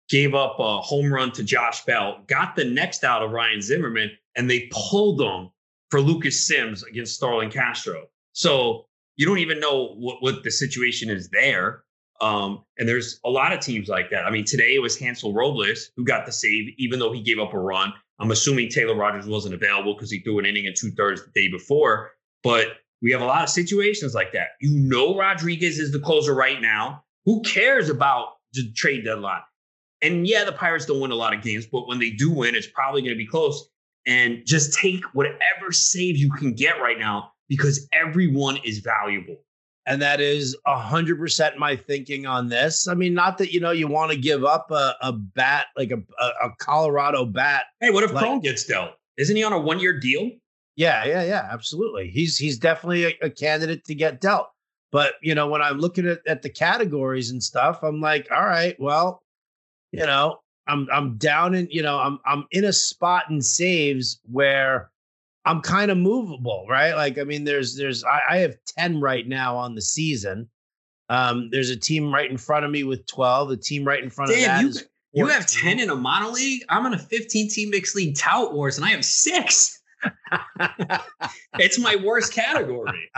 Gave 0.09 0.33
up 0.33 0.57
a 0.59 0.81
home 0.81 1.13
run 1.13 1.31
to 1.33 1.43
Josh 1.43 1.85
Bell. 1.85 2.23
Got 2.27 2.55
the 2.55 2.65
next 2.65 3.03
out 3.03 3.21
of 3.21 3.31
Ryan 3.31 3.61
Zimmerman, 3.61 4.11
and 4.35 4.49
they 4.49 4.69
pulled 4.71 5.21
him 5.21 5.49
for 5.89 6.01
Lucas 6.01 6.45
Sims 6.47 6.83
against 6.83 7.15
Starlin 7.15 7.49
Castro. 7.49 8.07
So 8.33 8.85
you 9.15 9.25
don't 9.25 9.39
even 9.39 9.59
know 9.59 9.93
what, 9.95 10.21
what 10.21 10.43
the 10.43 10.51
situation 10.51 11.09
is 11.09 11.29
there. 11.29 11.83
Um, 12.19 12.63
and 12.77 12.87
there's 12.87 13.19
a 13.25 13.29
lot 13.29 13.53
of 13.53 13.59
teams 13.59 13.87
like 13.87 14.09
that. 14.11 14.25
I 14.25 14.31
mean, 14.31 14.45
today 14.45 14.75
it 14.75 14.81
was 14.81 14.97
Hansel 14.97 15.33
Robles 15.33 15.91
who 15.95 16.03
got 16.03 16.25
the 16.25 16.31
save, 16.31 16.73
even 16.77 16.99
though 16.99 17.11
he 17.11 17.21
gave 17.21 17.39
up 17.39 17.53
a 17.53 17.59
run. 17.59 17.93
I'm 18.19 18.31
assuming 18.31 18.69
Taylor 18.69 18.95
Rogers 18.95 19.27
wasn't 19.27 19.55
available 19.55 19.95
because 19.95 20.11
he 20.11 20.19
threw 20.19 20.39
an 20.39 20.45
inning 20.45 20.67
and 20.67 20.75
two 20.75 20.91
thirds 20.91 21.23
the 21.23 21.31
day 21.31 21.49
before. 21.49 22.11
But 22.43 22.67
we 23.01 23.11
have 23.11 23.21
a 23.21 23.25
lot 23.25 23.43
of 23.43 23.49
situations 23.49 24.13
like 24.13 24.31
that. 24.33 24.49
You 24.61 24.71
know, 24.71 25.17
Rodriguez 25.17 25.79
is 25.79 25.91
the 25.91 25.99
closer 25.99 26.33
right 26.33 26.61
now. 26.61 27.03
Who 27.25 27.41
cares 27.41 27.89
about 27.89 28.35
the 28.53 28.71
trade 28.73 29.05
deadline? 29.05 29.41
And 30.01 30.27
yeah, 30.27 30.43
the 30.43 30.51
Pirates 30.51 30.85
don't 30.85 30.99
win 30.99 31.11
a 31.11 31.15
lot 31.15 31.33
of 31.33 31.41
games, 31.41 31.65
but 31.65 31.87
when 31.87 31.99
they 31.99 32.11
do 32.11 32.29
win, 32.29 32.55
it's 32.55 32.67
probably 32.67 33.01
going 33.01 33.13
to 33.13 33.17
be 33.17 33.27
close. 33.27 33.69
And 34.05 34.45
just 34.45 34.77
take 34.77 35.03
whatever 35.13 35.71
save 35.71 36.17
you 36.17 36.29
can 36.31 36.53
get 36.53 36.81
right 36.81 36.99
now 36.99 37.31
because 37.47 37.87
everyone 37.93 38.57
is 38.65 38.79
valuable. 38.79 39.37
And 39.85 40.01
that 40.01 40.21
is 40.21 40.55
a 40.65 40.77
hundred 40.77 41.19
percent 41.19 41.57
my 41.57 41.75
thinking 41.75 42.25
on 42.25 42.47
this. 42.47 42.87
I 42.87 42.93
mean, 42.93 43.13
not 43.13 43.37
that 43.39 43.51
you 43.51 43.59
know 43.59 43.71
you 43.71 43.87
want 43.87 44.11
to 44.11 44.17
give 44.17 44.45
up 44.45 44.71
a, 44.71 44.95
a 45.01 45.11
bat 45.11 45.67
like 45.75 45.91
a, 45.91 46.01
a, 46.41 46.51
Colorado 46.57 47.25
bat. 47.25 47.65
Hey, 47.81 47.89
what 47.89 48.03
if 48.03 48.13
like, 48.13 48.23
Cron 48.23 48.39
gets 48.39 48.63
dealt? 48.63 48.91
Isn't 49.17 49.35
he 49.35 49.43
on 49.43 49.51
a 49.51 49.59
one 49.59 49.79
year 49.79 49.99
deal? 49.99 50.31
Yeah, 50.75 51.03
yeah, 51.05 51.23
yeah, 51.23 51.47
absolutely. 51.51 52.09
He's 52.09 52.37
he's 52.37 52.57
definitely 52.57 53.05
a, 53.05 53.13
a, 53.23 53.29
candidate 53.29 53.83
to 53.85 53.95
get 53.95 54.21
dealt. 54.21 54.47
But 54.91 55.15
you 55.21 55.35
know, 55.35 55.47
when 55.47 55.61
I'm 55.61 55.79
looking 55.79 56.07
at, 56.07 56.19
at 56.27 56.43
the 56.43 56.49
categories 56.49 57.29
and 57.29 57.43
stuff, 57.43 57.83
I'm 57.83 57.99
like, 57.99 58.27
all 58.31 58.45
right, 58.45 58.75
well, 58.79 59.21
you 59.91 60.05
know, 60.05 60.39
I'm 60.67 60.87
I'm 60.91 61.17
down 61.17 61.55
in, 61.55 61.67
you 61.69 61.81
know, 61.81 61.99
I'm 61.99 62.19
I'm 62.25 62.45
in 62.51 62.63
a 62.63 62.73
spot 62.73 63.25
in 63.29 63.41
saves 63.41 64.19
where 64.31 64.91
I'm 65.45 65.61
kind 65.61 65.91
of 65.91 65.97
movable, 65.97 66.65
right? 66.69 66.93
Like, 66.93 67.17
I 67.17 67.23
mean, 67.23 67.43
there's 67.43 67.75
there's 67.75 68.03
I, 68.03 68.21
I, 68.29 68.37
have 68.37 68.55
10 68.77 69.01
right 69.01 69.27
now 69.27 69.57
on 69.57 69.75
the 69.75 69.81
season. 69.81 70.49
Um, 71.09 71.49
there's 71.51 71.69
a 71.69 71.75
team 71.75 72.13
right 72.13 72.29
in 72.29 72.37
front 72.37 72.65
of 72.65 72.71
me 72.71 72.83
with 72.83 73.05
12. 73.07 73.49
The 73.49 73.57
team 73.57 73.85
right 73.85 74.01
in 74.01 74.09
front 74.09 74.31
Damn, 74.31 74.67
of 74.67 74.73
that 74.73 74.85
you, 75.11 75.25
you 75.25 75.27
have 75.27 75.45
10 75.45 75.79
in 75.79 75.89
a 75.89 75.95
mono 75.95 76.31
league. 76.31 76.63
I'm 76.69 76.85
in 76.85 76.93
a 76.93 76.97
15 76.97 77.49
team 77.49 77.69
mixed 77.69 77.95
league 77.95 78.15
tout 78.17 78.53
wars, 78.53 78.77
and 78.77 78.85
I 78.85 78.89
have 78.89 79.03
six. 79.03 79.81
it's 81.59 81.77
my 81.77 81.97
worst 81.97 82.33
category. 82.33 83.09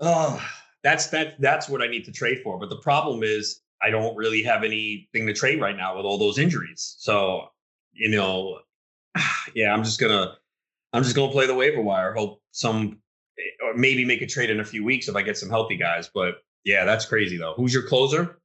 oh, 0.00 0.44
that's 0.82 1.08
that 1.08 1.40
that's 1.40 1.68
what 1.68 1.82
I 1.82 1.86
need 1.86 2.04
to 2.04 2.12
trade 2.12 2.40
for. 2.42 2.58
But 2.58 2.70
the 2.70 2.78
problem 2.78 3.22
is 3.22 3.60
I 3.82 3.90
don't 3.90 4.16
really 4.16 4.42
have 4.42 4.64
anything 4.64 5.26
to 5.26 5.32
trade 5.32 5.60
right 5.60 5.76
now 5.76 5.96
with 5.96 6.06
all 6.06 6.18
those 6.18 6.38
injuries. 6.38 6.96
So, 6.98 7.48
you 7.92 8.10
know, 8.10 8.60
yeah, 9.54 9.72
I'm 9.72 9.84
just 9.84 10.00
gonna 10.00 10.36
I'm 10.92 11.02
just 11.02 11.16
gonna 11.16 11.32
play 11.32 11.46
the 11.46 11.54
waiver 11.54 11.82
wire. 11.82 12.14
Hope 12.14 12.40
some 12.52 12.98
or 13.64 13.74
maybe 13.74 14.04
make 14.04 14.22
a 14.22 14.26
trade 14.26 14.50
in 14.50 14.60
a 14.60 14.64
few 14.64 14.84
weeks 14.84 15.08
if 15.08 15.16
I 15.16 15.22
get 15.22 15.36
some 15.36 15.50
healthy 15.50 15.76
guys. 15.76 16.10
But 16.12 16.36
yeah, 16.64 16.84
that's 16.84 17.04
crazy 17.04 17.36
though. 17.36 17.54
Who's 17.56 17.72
your 17.72 17.86
closer? 17.86 18.38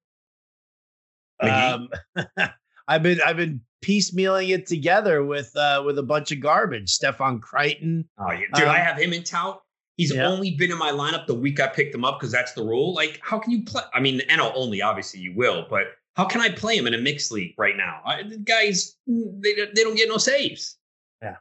Um, 1.39 1.89
I've 2.87 3.03
been 3.03 3.19
I've 3.21 3.37
been 3.37 3.61
piecemealing 3.83 4.49
it 4.49 4.67
together 4.67 5.23
with 5.25 5.55
uh 5.55 5.81
with 5.85 5.97
a 5.97 6.03
bunch 6.03 6.31
of 6.31 6.39
garbage. 6.39 6.89
Stefan 6.89 7.39
Crichton. 7.39 8.07
Oh, 8.17 8.31
yeah. 8.31 8.45
dude, 8.53 8.65
um, 8.65 8.69
I 8.69 8.77
have 8.77 8.97
him 8.97 9.13
in 9.13 9.23
tout. 9.23 9.61
He's 9.97 10.13
yeah. 10.13 10.27
only 10.27 10.51
been 10.51 10.71
in 10.71 10.77
my 10.77 10.91
lineup 10.91 11.27
the 11.27 11.35
week 11.35 11.59
I 11.59 11.67
picked 11.67 11.93
him 11.93 12.05
up 12.05 12.19
because 12.19 12.31
that's 12.31 12.53
the 12.53 12.63
rule. 12.63 12.93
Like, 12.93 13.19
how 13.21 13.37
can 13.37 13.51
you 13.51 13.63
play? 13.63 13.83
I 13.93 13.99
mean, 13.99 14.21
NL 14.29 14.51
only, 14.55 14.81
obviously 14.81 15.19
you 15.19 15.33
will, 15.35 15.67
but 15.69 15.83
how 16.15 16.25
can 16.25 16.41
I 16.41 16.49
play 16.49 16.77
him 16.77 16.87
in 16.87 16.93
a 16.93 16.97
mixed 16.97 17.31
league 17.31 17.55
right 17.57 17.77
now? 17.77 18.01
I, 18.05 18.23
the 18.23 18.37
guys, 18.37 18.97
they, 19.07 19.53
they 19.53 19.83
don't 19.83 19.95
get 19.95 20.09
no 20.09 20.17
saves. 20.17 20.77
Yeah. 21.21 21.37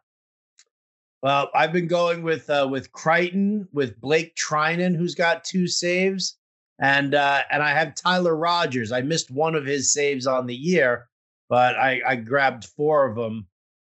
Well, 1.22 1.50
I've 1.54 1.72
been 1.72 1.88
going 1.88 2.22
with 2.22 2.48
uh, 2.48 2.68
with 2.70 2.92
Crichton, 2.92 3.68
with 3.72 4.00
Blake 4.00 4.36
Treinen, 4.36 4.96
who's 4.96 5.14
got 5.14 5.44
two 5.44 5.66
saves, 5.66 6.38
and 6.80 7.14
uh, 7.14 7.42
and 7.50 7.62
I 7.62 7.70
have 7.70 7.94
Tyler 7.94 8.36
Rogers. 8.36 8.92
I 8.92 9.02
missed 9.02 9.30
one 9.30 9.54
of 9.54 9.66
his 9.66 9.92
saves 9.92 10.26
on 10.26 10.46
the 10.46 10.56
year, 10.56 11.08
but 11.48 11.76
I, 11.76 12.00
I 12.06 12.16
grabbed 12.16 12.64
four 12.64 13.06
of 13.06 13.16
them 13.16 13.46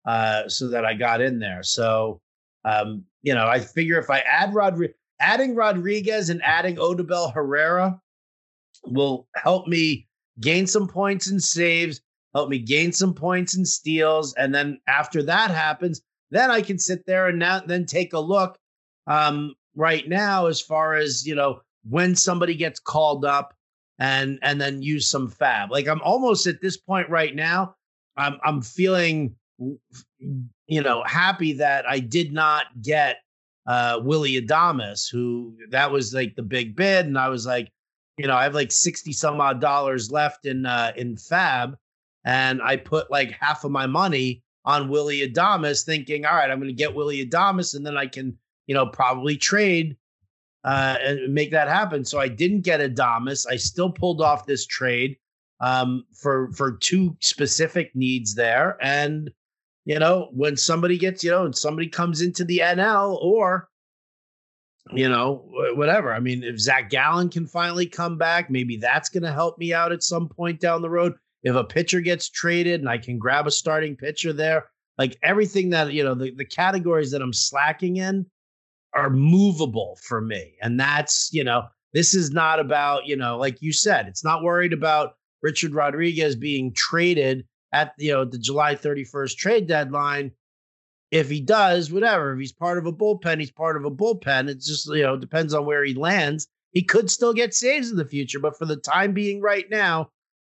uh, 0.07 0.48
so 0.48 0.68
that 0.68 0.85
I 0.85 0.94
got 0.94 1.20
in 1.20 1.38
there. 1.38 1.62
So 1.62 2.20
um, 2.64 3.04
you 3.22 3.35
know, 3.35 3.46
I 3.46 3.61
figure 3.61 3.98
if 3.98 4.11
I 4.11 4.20
add 4.20 4.54
Rodriguez, 4.54 4.96
adding 5.20 5.54
Rodriguez 5.54 6.31
and 6.31 6.42
adding 6.42 6.76
Odubel 6.76 7.33
Herrera 7.33 8.00
will 8.85 9.28
help 9.37 9.66
me 9.66 10.09
gain 10.40 10.66
some 10.66 10.88
points 10.88 11.31
and 11.31 11.42
saves, 11.42 12.00
help 12.35 12.48
me 12.48 12.59
gain 12.59 12.92
some 12.92 13.14
points 13.14 13.57
and 13.57 13.66
steals. 13.66 14.35
And 14.35 14.55
then 14.55 14.81
after 14.87 15.22
that 15.24 15.50
happens, 15.50 16.00
then 16.31 16.50
I 16.50 16.62
can 16.62 16.79
sit 16.79 17.05
there 17.07 17.26
and 17.26 17.38
now 17.38 17.61
then 17.61 17.87
take 17.87 18.12
a 18.12 18.20
look 18.20 18.59
um, 19.07 19.55
right 19.74 20.09
now 20.09 20.46
as 20.46 20.61
far 20.61 20.94
as, 20.94 21.26
you 21.26 21.35
know, 21.35 21.61
when 21.88 22.14
somebody 22.14 22.55
gets 22.55 22.79
called 22.79 23.24
up 23.24 23.55
and 24.00 24.38
and 24.42 24.61
then 24.61 24.83
use 24.83 25.09
some 25.09 25.31
FAAB. 25.31 25.70
Like 25.70 25.87
I'm 25.87 26.00
almost 26.03 26.46
at 26.46 26.61
this 26.61 26.76
point 26.76 27.09
right 27.09 27.35
now, 27.35 27.76
I'm 28.16 28.38
I'm 28.44 28.62
feeling 28.62 29.37
you 29.59 30.83
know 30.83 31.05
happy 31.05 31.53
that 31.55 31.87
I 31.87 32.00
did 32.00 32.33
not 32.33 32.64
get 32.83 33.18
uh 33.66 34.00
Willy 34.03 34.40
Adames, 34.40 35.11
who 35.11 35.55
that 35.70 35.92
was 35.92 36.14
like 36.14 36.35
the 36.35 36.42
big 36.42 36.74
bid, 36.74 37.07
and 37.07 37.18
I 37.18 37.29
was 37.29 37.46
like, 37.46 37.70
you 38.16 38.27
know, 38.27 38.37
I 38.37 38.44
have 38.44 38.55
like 38.55 38.73
60 38.73 39.12
some 39.12 39.40
odd 39.40 39.61
dollars 39.61 40.11
left 40.11 40.46
in 40.46 40.66
uh 40.66 40.92
in 40.96 41.16
FAAB, 41.16 41.75
and 42.25 42.61
I 42.62 42.77
put 42.77 43.11
like 43.11 43.33
half 43.33 43.64
of 43.64 43.70
my 43.70 43.87
money 43.87 44.42
on 44.64 44.90
Willy 44.90 45.27
Adames, 45.27 45.85
thinking, 45.85 46.27
all 46.27 46.35
right, 46.35 46.51
I'm 46.51 46.61
gonna 46.61 46.73
get 46.73 46.94
Willy 46.94 47.25
Adames, 47.25 47.75
and 47.75 47.87
then 47.87 47.96
I 47.96 48.07
can, 48.07 48.37
you 48.66 48.75
know, 48.75 48.87
probably 48.87 49.37
trade 49.37 49.96
uh 50.64 50.96
and 51.03 51.33
make 51.33 51.51
that 51.53 51.68
happen. 51.68 52.05
So 52.05 52.20
I 52.20 52.29
didn't 52.29 52.62
get 52.62 52.81
Adames. 52.81 53.46
I 53.51 53.57
still 53.57 53.90
pulled 53.90 54.20
off 54.20 54.46
this 54.46 54.66
trade 54.66 55.16
um 55.61 56.05
for 56.14 56.53
for 56.53 56.73
two 56.73 57.16
specific 57.20 57.94
needs 57.94 58.35
there. 58.35 58.77
And 58.83 59.31
you 59.87 59.99
know, 59.99 60.29
when 60.33 60.57
somebody 60.57 60.99
gets, 60.99 61.25
you 61.25 61.31
know, 61.31 61.46
and 61.46 61.57
somebody 61.57 61.88
comes 61.88 62.20
into 62.20 62.44
the 62.44 62.59
NL 62.59 63.16
or 63.23 63.69
you 64.92 65.08
know, 65.08 65.44
whatever. 65.74 66.12
I 66.12 66.20
mean, 66.20 66.42
if 66.42 66.58
Zach 66.58 66.90
Gallen 66.90 67.28
can 67.28 67.46
finally 67.46 67.86
come 67.86 68.18
back, 68.18 68.50
maybe 68.50 68.76
that's 68.76 69.08
going 69.08 69.22
to 69.22 69.32
help 69.32 69.58
me 69.58 69.72
out 69.72 69.92
at 69.92 70.02
some 70.02 70.28
point 70.28 70.60
down 70.60 70.82
the 70.82 70.90
road. 70.90 71.14
If 71.42 71.54
a 71.54 71.64
pitcher 71.64 72.00
gets 72.00 72.28
traded 72.28 72.80
and 72.80 72.88
I 72.88 72.98
can 72.98 73.18
grab 73.18 73.46
a 73.46 73.50
starting 73.50 73.96
pitcher 73.96 74.32
there, 74.32 74.66
like 74.98 75.16
everything 75.22 75.70
that, 75.70 75.92
you 75.92 76.04
know, 76.04 76.14
the, 76.14 76.32
the 76.34 76.44
categories 76.44 77.10
that 77.12 77.22
I'm 77.22 77.32
slacking 77.32 77.96
in 77.96 78.26
are 78.92 79.10
movable 79.10 79.98
for 80.02 80.20
me. 80.20 80.54
And 80.60 80.78
that's, 80.78 81.32
you 81.32 81.44
know, 81.44 81.68
this 81.92 82.14
is 82.14 82.30
not 82.30 82.60
about, 82.60 83.06
you 83.06 83.16
know, 83.16 83.38
like 83.38 83.62
you 83.62 83.72
said, 83.72 84.06
it's 84.06 84.24
not 84.24 84.42
worried 84.42 84.72
about 84.72 85.14
Richard 85.42 85.72
Rodriguez 85.72 86.36
being 86.36 86.72
traded 86.74 87.46
at, 87.72 87.94
you 87.98 88.12
know, 88.12 88.24
the 88.24 88.38
July 88.38 88.74
31st 88.74 89.36
trade 89.36 89.66
deadline 89.66 90.32
if 91.11 91.29
he 91.29 91.40
does, 91.40 91.92
whatever, 91.92 92.33
if 92.33 92.38
he's 92.38 92.53
part 92.53 92.79
of 92.79 92.87
a 92.87 92.92
bullpen, 92.92 93.40
he's 93.40 93.51
part 93.51 93.77
of 93.77 93.85
a 93.85 93.90
bullpen. 93.90 94.49
It's 94.49 94.66
just, 94.66 94.88
you 94.88 95.03
know, 95.03 95.16
depends 95.16 95.55
on 95.55 95.66
where 95.66 95.85
he 95.85 95.94
lands. 95.94 96.46
He 96.73 96.83
could 96.83 97.11
still 97.11 97.33
get 97.33 97.53
saves 97.53 97.90
in 97.90 97.96
the 97.96 98.05
future, 98.05 98.38
but 98.38 98.57
for 98.57 98.64
the 98.64 98.77
time 98.77 99.12
being 99.12 99.40
right 99.40 99.68
now, 99.70 100.11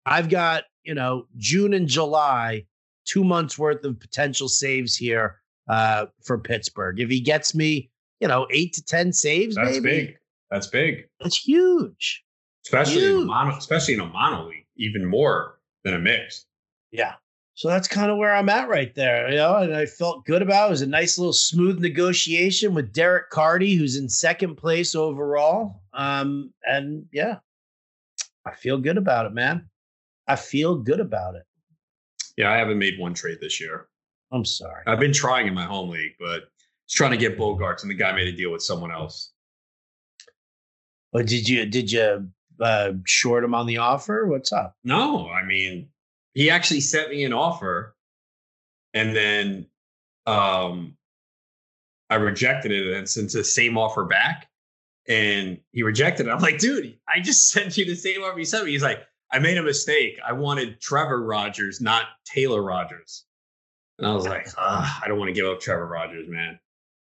I've 0.06 0.30
got, 0.30 0.64
you 0.82 0.94
know, 0.94 1.26
June 1.36 1.74
and 1.74 1.86
July, 1.86 2.64
two 3.04 3.22
months 3.22 3.58
worth 3.58 3.84
of 3.84 4.00
potential 4.00 4.48
saves 4.48 4.96
here 4.96 5.40
uh, 5.68 6.06
for 6.24 6.38
Pittsburgh. 6.38 7.00
If 7.00 7.10
he 7.10 7.20
gets 7.20 7.54
me, 7.54 7.90
you 8.20 8.28
know, 8.28 8.46
eight 8.50 8.72
to 8.74 8.84
10 8.84 9.12
saves, 9.12 9.56
that's 9.56 9.72
maybe, 9.72 9.80
big. 9.80 10.16
That's 10.50 10.68
big. 10.68 11.06
That's 11.20 11.36
huge. 11.36 12.24
Especially 12.64 13.02
huge. 13.02 13.16
in 13.16 13.22
a 13.22 13.26
mono, 13.26 13.56
especially 13.56 13.94
in 13.94 14.00
a 14.00 14.06
mono 14.06 14.48
league, 14.48 14.66
even 14.76 15.04
more 15.04 15.58
than 15.84 15.94
a 15.94 15.98
mix. 15.98 16.46
Yeah. 16.92 17.14
So 17.56 17.68
that's 17.68 17.88
kind 17.88 18.10
of 18.10 18.18
where 18.18 18.36
I'm 18.36 18.50
at 18.50 18.68
right 18.68 18.94
there, 18.94 19.30
you 19.30 19.36
know, 19.36 19.56
and 19.56 19.74
I 19.74 19.86
felt 19.86 20.26
good 20.26 20.42
about 20.42 20.64
it. 20.64 20.66
it. 20.66 20.70
was 20.72 20.82
a 20.82 20.86
nice 20.86 21.16
little 21.16 21.32
smooth 21.32 21.80
negotiation 21.80 22.74
with 22.74 22.92
Derek 22.92 23.30
Carty, 23.30 23.74
who's 23.74 23.96
in 23.96 24.10
second 24.10 24.56
place 24.56 24.94
overall. 24.94 25.80
Um, 25.94 26.52
and 26.64 27.06
yeah, 27.12 27.36
I 28.44 28.54
feel 28.54 28.76
good 28.76 28.98
about 28.98 29.24
it, 29.24 29.32
man. 29.32 29.70
I 30.28 30.36
feel 30.36 30.76
good 30.76 31.00
about 31.00 31.34
it. 31.34 31.44
Yeah, 32.36 32.52
I 32.52 32.58
haven't 32.58 32.78
made 32.78 32.98
one 32.98 33.14
trade 33.14 33.38
this 33.40 33.58
year. 33.58 33.88
I'm 34.32 34.44
sorry. 34.44 34.82
I've 34.86 35.00
been 35.00 35.14
trying 35.14 35.46
in 35.46 35.54
my 35.54 35.64
home 35.64 35.88
league, 35.88 36.12
but 36.20 36.42
it's 36.84 36.94
trying 36.94 37.12
to 37.12 37.16
get 37.16 37.38
Bogaerts, 37.38 37.80
and 37.80 37.90
the 37.90 37.94
guy 37.94 38.12
made 38.12 38.28
a 38.28 38.36
deal 38.36 38.52
with 38.52 38.62
someone 38.62 38.92
else. 38.92 39.32
But 41.10 41.26
did 41.26 41.48
you 41.48 41.64
did 41.64 41.90
you 41.90 42.28
uh, 42.60 42.92
short 43.06 43.44
him 43.44 43.54
on 43.54 43.64
the 43.64 43.78
offer? 43.78 44.26
What's 44.26 44.52
up? 44.52 44.76
No, 44.84 45.30
I 45.30 45.42
mean 45.42 45.88
he 46.36 46.50
actually 46.50 46.82
sent 46.82 47.10
me 47.10 47.24
an 47.24 47.32
offer 47.32 47.96
and 48.92 49.16
then 49.16 49.66
um 50.26 50.96
I 52.10 52.16
rejected 52.16 52.70
it 52.70 52.94
and 52.94 53.08
sent 53.08 53.32
the 53.32 53.42
same 53.42 53.76
offer 53.78 54.04
back 54.04 54.48
and 55.08 55.58
he 55.72 55.82
rejected 55.82 56.26
it. 56.26 56.30
I'm 56.30 56.40
like, 56.40 56.58
dude, 56.58 56.96
I 57.08 57.20
just 57.20 57.50
sent 57.50 57.76
you 57.76 57.84
the 57.86 57.96
same 57.96 58.22
offer 58.22 58.38
you 58.38 58.44
sent 58.44 58.66
me. 58.66 58.72
He's 58.72 58.82
like, 58.82 59.00
I 59.32 59.40
made 59.40 59.56
a 59.56 59.62
mistake. 59.62 60.20
I 60.24 60.34
wanted 60.34 60.80
Trevor 60.80 61.22
Rogers, 61.22 61.80
not 61.80 62.04
Taylor 62.26 62.62
Rogers. 62.62 63.24
And 63.98 64.06
I 64.06 64.14
was 64.14 64.26
like, 64.26 64.46
I 64.58 65.04
don't 65.08 65.18
want 65.18 65.30
to 65.30 65.32
give 65.32 65.46
up 65.46 65.58
Trevor 65.58 65.86
Rogers, 65.86 66.28
man. 66.28 66.60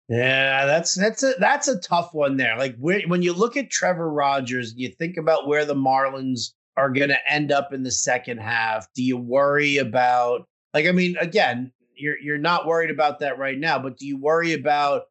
Yeah, 0.09 0.65
that's 0.65 0.95
that's 0.95 1.23
a 1.23 1.33
that's 1.41 1.67
a 1.67 1.81
tough 1.81 2.15
one 2.15 2.37
there. 2.37 2.57
Like 2.57 2.77
when 2.79 3.23
you 3.23 3.33
look 3.33 3.57
at 3.57 3.71
Trevor 3.71 4.11
Rogers, 4.11 4.75
you 4.77 4.91
think 4.91 5.17
about 5.17 5.49
where 5.49 5.65
the 5.65 5.75
Marlins 5.75 6.53
are 6.77 6.91
going 6.91 7.09
to 7.09 7.33
end 7.33 7.53
up 7.53 7.73
in 7.73 7.83
the 7.83 7.91
second 7.91 8.39
half. 8.39 8.87
Do 8.95 9.03
you 9.03 9.17
worry 9.17 9.77
about 9.77 10.47
like 10.73 10.87
I 10.87 10.93
mean, 10.93 11.17
again, 11.19 11.73
you're 11.97 12.19
you're 12.19 12.39
not 12.39 12.67
worried 12.67 12.91
about 12.91 13.21
that 13.21 13.39
right 13.39 13.59
now, 13.59 13.79
but 13.79 13.97
do 13.97 14.07
you 14.07 14.17
worry 14.17 14.53
about 14.53 15.05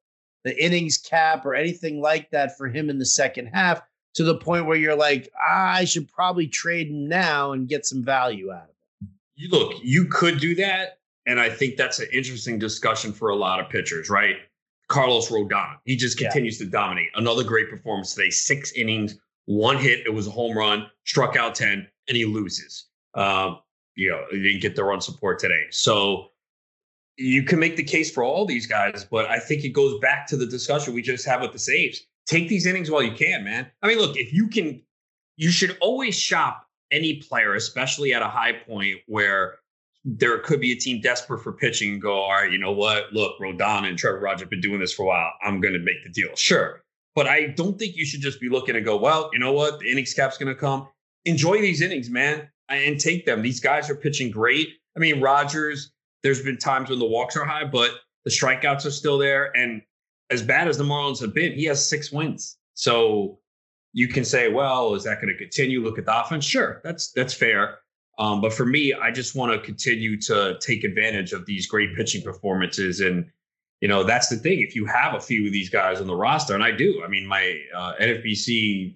the 0.44 0.64
innings 0.64 0.98
cap 0.98 1.46
or 1.46 1.56
anything 1.56 2.02
like 2.02 2.30
that 2.32 2.58
for 2.58 2.68
him 2.68 2.90
in 2.90 3.00
the 3.00 3.06
second 3.06 3.48
half 3.48 3.82
to 4.16 4.24
the 4.24 4.36
point 4.36 4.66
where 4.66 4.78
you're 4.78 4.96
like, 4.96 5.30
ah, 5.40 5.74
I 5.74 5.86
should 5.86 6.08
probably 6.12 6.48
trade 6.48 6.90
him 6.90 7.08
now 7.08 7.54
and 7.54 7.68
get 7.68 7.86
some 7.86 8.04
value 8.04 8.52
out 8.52 8.64
of 8.64 8.70
it? 8.70 9.08
You 9.36 9.50
look, 9.50 9.76
you 9.82 10.06
could 10.06 10.40
do 10.40 10.54
that, 10.56 11.00
and 11.26 11.40
I 11.40 11.50
think 11.50 11.78
that's 11.78 12.00
an 12.00 12.08
interesting 12.14 12.60
discussion 12.60 13.14
for 13.14 13.30
a 13.30 13.36
lot 13.36 13.60
of 13.60 13.70
pitchers, 13.70 14.10
right? 14.10 14.36
Carlos 14.90 15.30
Rodon. 15.30 15.78
He 15.86 15.96
just 15.96 16.18
continues 16.18 16.60
yeah. 16.60 16.66
to 16.66 16.72
dominate. 16.72 17.10
Another 17.16 17.44
great 17.44 17.70
performance 17.70 18.14
today. 18.14 18.30
Six 18.30 18.74
innings, 18.74 19.18
one 19.46 19.78
hit. 19.78 20.06
It 20.06 20.14
was 20.14 20.28
a 20.28 20.32
home 20.32 20.58
run, 20.58 20.88
struck 21.06 21.36
out 21.36 21.56
10, 21.56 21.88
and 22.08 22.18
he 22.18 22.26
loses. 22.26 22.86
Um, 23.14 23.60
you 23.96 24.10
know, 24.10 24.24
he 24.32 24.42
didn't 24.42 24.62
get 24.62 24.76
the 24.76 24.84
run 24.84 25.02
support 25.02 25.40
today. 25.40 25.66
So 25.70 26.30
you 27.18 27.44
can 27.44 27.60
make 27.60 27.76
the 27.76 27.84
case 27.84 28.12
for 28.12 28.24
all 28.24 28.46
these 28.46 28.66
guys, 28.66 29.06
but 29.10 29.30
I 29.30 29.40
think 29.40 29.64
it 29.64 29.70
goes 29.70 30.00
back 30.00 30.28
to 30.28 30.38
the 30.38 30.46
discussion 30.46 30.94
we 30.94 31.02
just 31.02 31.26
had 31.26 31.42
with 31.42 31.52
the 31.52 31.60
saves. 31.60 32.02
Take 32.26 32.48
these 32.48 32.66
innings 32.66 32.90
while 32.90 33.04
you 33.04 33.14
can, 33.14 33.44
man. 33.44 33.70
I 33.82 33.88
mean, 33.88 34.00
look, 34.00 34.18
if 34.18 34.34
you 34.34 34.48
can, 34.48 34.82
you 35.36 35.52
should 35.52 35.78
always 35.82 36.18
shop 36.18 36.68
any 36.92 37.16
player, 37.18 37.54
especially 37.56 38.14
at 38.14 38.22
a 38.22 38.28
high 38.28 38.54
point 38.54 39.00
where 39.08 39.60
there 40.06 40.38
could 40.40 40.60
be 40.60 40.72
a 40.72 40.76
team 40.76 41.02
desperate 41.02 41.42
for 41.42 41.54
pitching 41.54 41.94
and 41.94 42.02
go, 42.02 42.22
all 42.22 42.32
right, 42.32 42.52
you 42.52 42.58
know 42.58 42.72
what? 42.72 43.14
Look, 43.14 43.40
Rodon 43.40 43.88
and 43.88 43.98
Trevor 43.98 44.20
Rogers 44.20 44.42
have 44.42 44.50
been 44.50 44.62
doing 44.62 44.80
this 44.80 44.94
for 44.94 45.04
a 45.04 45.08
while. 45.08 45.32
I'm 45.42 45.62
going 45.62 45.74
to 45.74 45.80
make 45.80 46.04
the 46.04 46.10
deal. 46.10 46.36
Sure. 46.36 46.83
But 47.16 47.28
I 47.28 47.48
don't 47.48 47.78
think 47.78 47.96
you 47.96 48.06
should 48.06 48.22
just 48.22 48.42
be 48.42 48.50
looking 48.50 48.76
and 48.76 48.84
go, 48.84 48.98
well, 48.98 49.30
you 49.34 49.40
know 49.40 49.54
what? 49.54 49.80
The 49.80 49.92
innings 49.92 50.14
cap's 50.14 50.38
going 50.38 50.54
to 50.54 50.60
come. 50.60 50.88
Enjoy 51.26 51.62
these 51.62 51.82
innings, 51.82 52.10
man, 52.10 52.50
and 52.70 53.00
take 53.00 53.26
them. 53.26 53.42
These 53.42 53.60
guys 53.60 53.90
are 53.90 53.96
pitching 53.96 54.32
great. 54.32 54.70
I 54.96 55.00
mean, 55.00 55.22
Rogers, 55.22 55.92
there's 56.24 56.42
been 56.42 56.58
times 56.58 56.90
when 56.90 57.00
the 57.00 57.06
walks 57.06 57.38
are 57.38 57.46
high, 57.46 57.66
but 57.66 57.92
the 58.26 58.32
strikeouts 58.32 58.86
are 58.86 58.92
still 58.92 59.18
there. 59.18 59.56
And 59.56 59.82
as 60.32 60.42
bad 60.42 60.68
as 60.68 60.78
the 60.78 60.84
Marlins 60.84 61.22
have 61.22 61.34
been, 61.34 61.54
he 61.54 61.66
has 61.66 61.88
six 61.88 62.12
wins. 62.12 62.58
So 62.74 63.40
you 63.94 64.08
can 64.08 64.26
say, 64.26 64.52
well, 64.52 64.96
is 64.96 65.04
that 65.04 65.22
going 65.22 65.32
to 65.32 65.38
continue? 65.38 65.84
Look 65.84 66.00
at 66.00 66.06
the 66.06 66.20
offense. 66.20 66.46
Sure, 66.46 66.82
that's 66.84 67.12
that's 67.12 67.34
fair. 67.34 67.80
Um, 68.18 68.42
but 68.42 68.54
for 68.54 68.66
me, 68.66 68.94
I 68.94 69.12
just 69.12 69.36
want 69.36 69.52
to 69.52 69.60
continue 69.60 70.20
to 70.22 70.58
take 70.60 70.84
advantage 70.84 71.34
of 71.34 71.46
these 71.46 71.68
great 71.68 71.96
pitching 71.96 72.24
performances. 72.24 73.00
And, 73.00 73.26
you 73.82 73.88
know, 73.88 74.04
that's 74.04 74.30
the 74.30 74.38
thing. 74.38 74.62
If 74.62 74.76
you 74.76 74.86
have 74.86 75.14
a 75.14 75.20
few 75.20 75.46
of 75.46 75.52
these 75.52 75.70
guys 75.70 76.00
on 76.00 76.08
the 76.08 76.16
roster, 76.16 76.54
and 76.54 76.64
I 76.64 76.72
do, 76.72 77.04
I 77.04 77.08
mean, 77.08 77.26
my 77.28 77.60
uh, 77.76 77.94
NFBC 78.00 78.96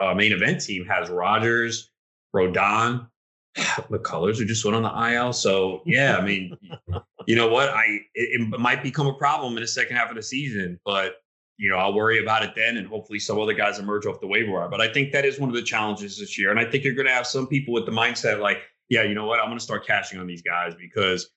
uh, 0.00 0.14
main 0.14 0.32
event 0.32 0.60
team 0.60 0.84
has 0.86 1.10
Rogers, 1.10 1.90
Rodon, 2.34 3.08
McCullers 3.56 4.38
who 4.38 4.44
just 4.44 4.64
went 4.64 4.76
on 4.76 4.82
the 4.82 5.14
IL. 5.14 5.32
So, 5.32 5.82
yeah, 5.86 6.16
I 6.16 6.24
mean, 6.24 6.56
you 7.26 7.36
know 7.36 7.48
what? 7.48 7.70
I 7.70 7.84
it, 8.14 8.40
it 8.40 8.60
might 8.60 8.82
become 8.82 9.06
a 9.06 9.14
problem 9.14 9.56
in 9.56 9.62
the 9.62 9.68
second 9.68 9.96
half 9.96 10.10
of 10.10 10.16
the 10.16 10.22
season, 10.22 10.78
but 10.84 11.16
you 11.58 11.68
know, 11.68 11.76
I'll 11.76 11.92
worry 11.92 12.22
about 12.22 12.44
it 12.44 12.52
then, 12.54 12.76
and 12.76 12.86
hopefully 12.86 13.18
some 13.18 13.38
other 13.40 13.52
guys 13.52 13.80
emerge 13.80 14.06
off 14.06 14.20
the 14.20 14.28
waiver 14.28 14.52
wire. 14.52 14.68
But 14.68 14.80
I 14.80 14.92
think 14.92 15.12
that 15.12 15.24
is 15.24 15.40
one 15.40 15.48
of 15.48 15.56
the 15.56 15.62
challenges 15.62 16.18
this 16.18 16.38
year, 16.38 16.50
and 16.50 16.60
I 16.60 16.64
think 16.64 16.84
you're 16.84 16.94
going 16.94 17.08
to 17.08 17.12
have 17.12 17.26
some 17.26 17.48
people 17.48 17.74
with 17.74 17.84
the 17.84 17.92
mindset 17.92 18.38
like, 18.38 18.58
yeah, 18.88 19.02
you 19.02 19.14
know 19.14 19.26
what, 19.26 19.40
I'm 19.40 19.46
going 19.46 19.58
to 19.58 19.64
start 19.64 19.86
cashing 19.86 20.20
on 20.20 20.26
these 20.26 20.42
guys 20.42 20.74
because, 20.78 21.28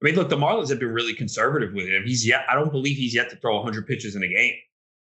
I 0.00 0.06
mean, 0.06 0.14
look, 0.14 0.28
the 0.28 0.36
Marlins 0.36 0.70
have 0.70 0.78
been 0.78 0.92
really 0.92 1.14
conservative 1.14 1.74
with 1.74 1.86
him. 1.86 2.04
He's 2.04 2.26
yet, 2.26 2.44
I 2.48 2.54
don't 2.54 2.72
believe 2.72 2.96
he's 2.96 3.14
yet 3.14 3.30
to 3.30 3.36
throw 3.36 3.56
100 3.56 3.86
pitches 3.86 4.16
in 4.16 4.22
a 4.22 4.28
game, 4.28 4.54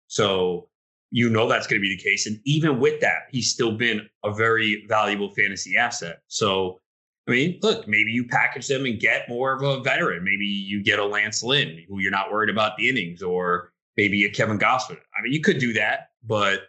so 0.07 0.69
you 1.11 1.29
know 1.31 1.49
that's 1.49 1.67
going 1.67 1.81
to 1.81 1.89
be 1.89 1.95
the 1.97 2.03
case. 2.03 2.27
And 2.27 2.41
even 2.45 2.79
with 2.79 3.01
that, 3.01 3.25
he's 3.31 3.51
still 3.51 3.77
been 3.77 4.09
a 4.25 4.33
very 4.33 4.87
valuable 4.89 5.33
fantasy 5.35 5.77
asset. 5.77 6.21
So. 6.29 6.81
I 7.27 7.31
mean, 7.31 7.59
look, 7.63 7.89
maybe 7.89 8.13
you 8.13 8.27
package 8.27 8.69
them 8.69 8.85
and 8.85 9.01
get 9.01 9.31
more 9.31 9.55
of 9.55 9.63
a 9.63 9.81
veteran. 9.81 10.23
Maybe 10.23 10.45
you 10.45 10.83
get 10.83 10.99
a 10.99 11.05
Lance 11.07 11.43
Lynn 11.43 11.83
who 11.89 11.99
you're 11.99 12.11
not 12.11 12.31
worried 12.31 12.51
about 12.51 12.77
the 12.77 12.87
innings, 12.87 13.23
or 13.23 13.73
maybe 13.97 14.27
a 14.27 14.31
Kevin 14.31 14.59
Gausman. 14.59 14.99
I 15.17 15.23
mean, 15.23 15.33
you 15.33 15.41
could 15.41 15.57
do 15.57 15.73
that, 15.73 16.09
but 16.23 16.65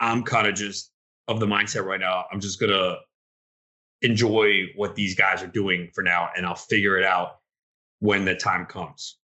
I'm 0.00 0.24
kind 0.24 0.48
of 0.48 0.56
just 0.56 0.90
of 1.28 1.38
the 1.38 1.46
mindset 1.46 1.84
right 1.84 2.00
now. 2.00 2.24
I'm 2.32 2.40
just 2.40 2.58
gonna 2.58 2.96
enjoy 4.00 4.64
what 4.74 4.96
these 4.96 5.14
guys 5.14 5.40
are 5.40 5.46
doing 5.46 5.88
for 5.94 6.02
now, 6.02 6.30
and 6.36 6.44
I'll 6.46 6.56
figure 6.56 6.98
it 6.98 7.04
out 7.04 7.36
when 8.02 8.24
the 8.24 8.34
time 8.34 8.66
comes. 8.66 9.16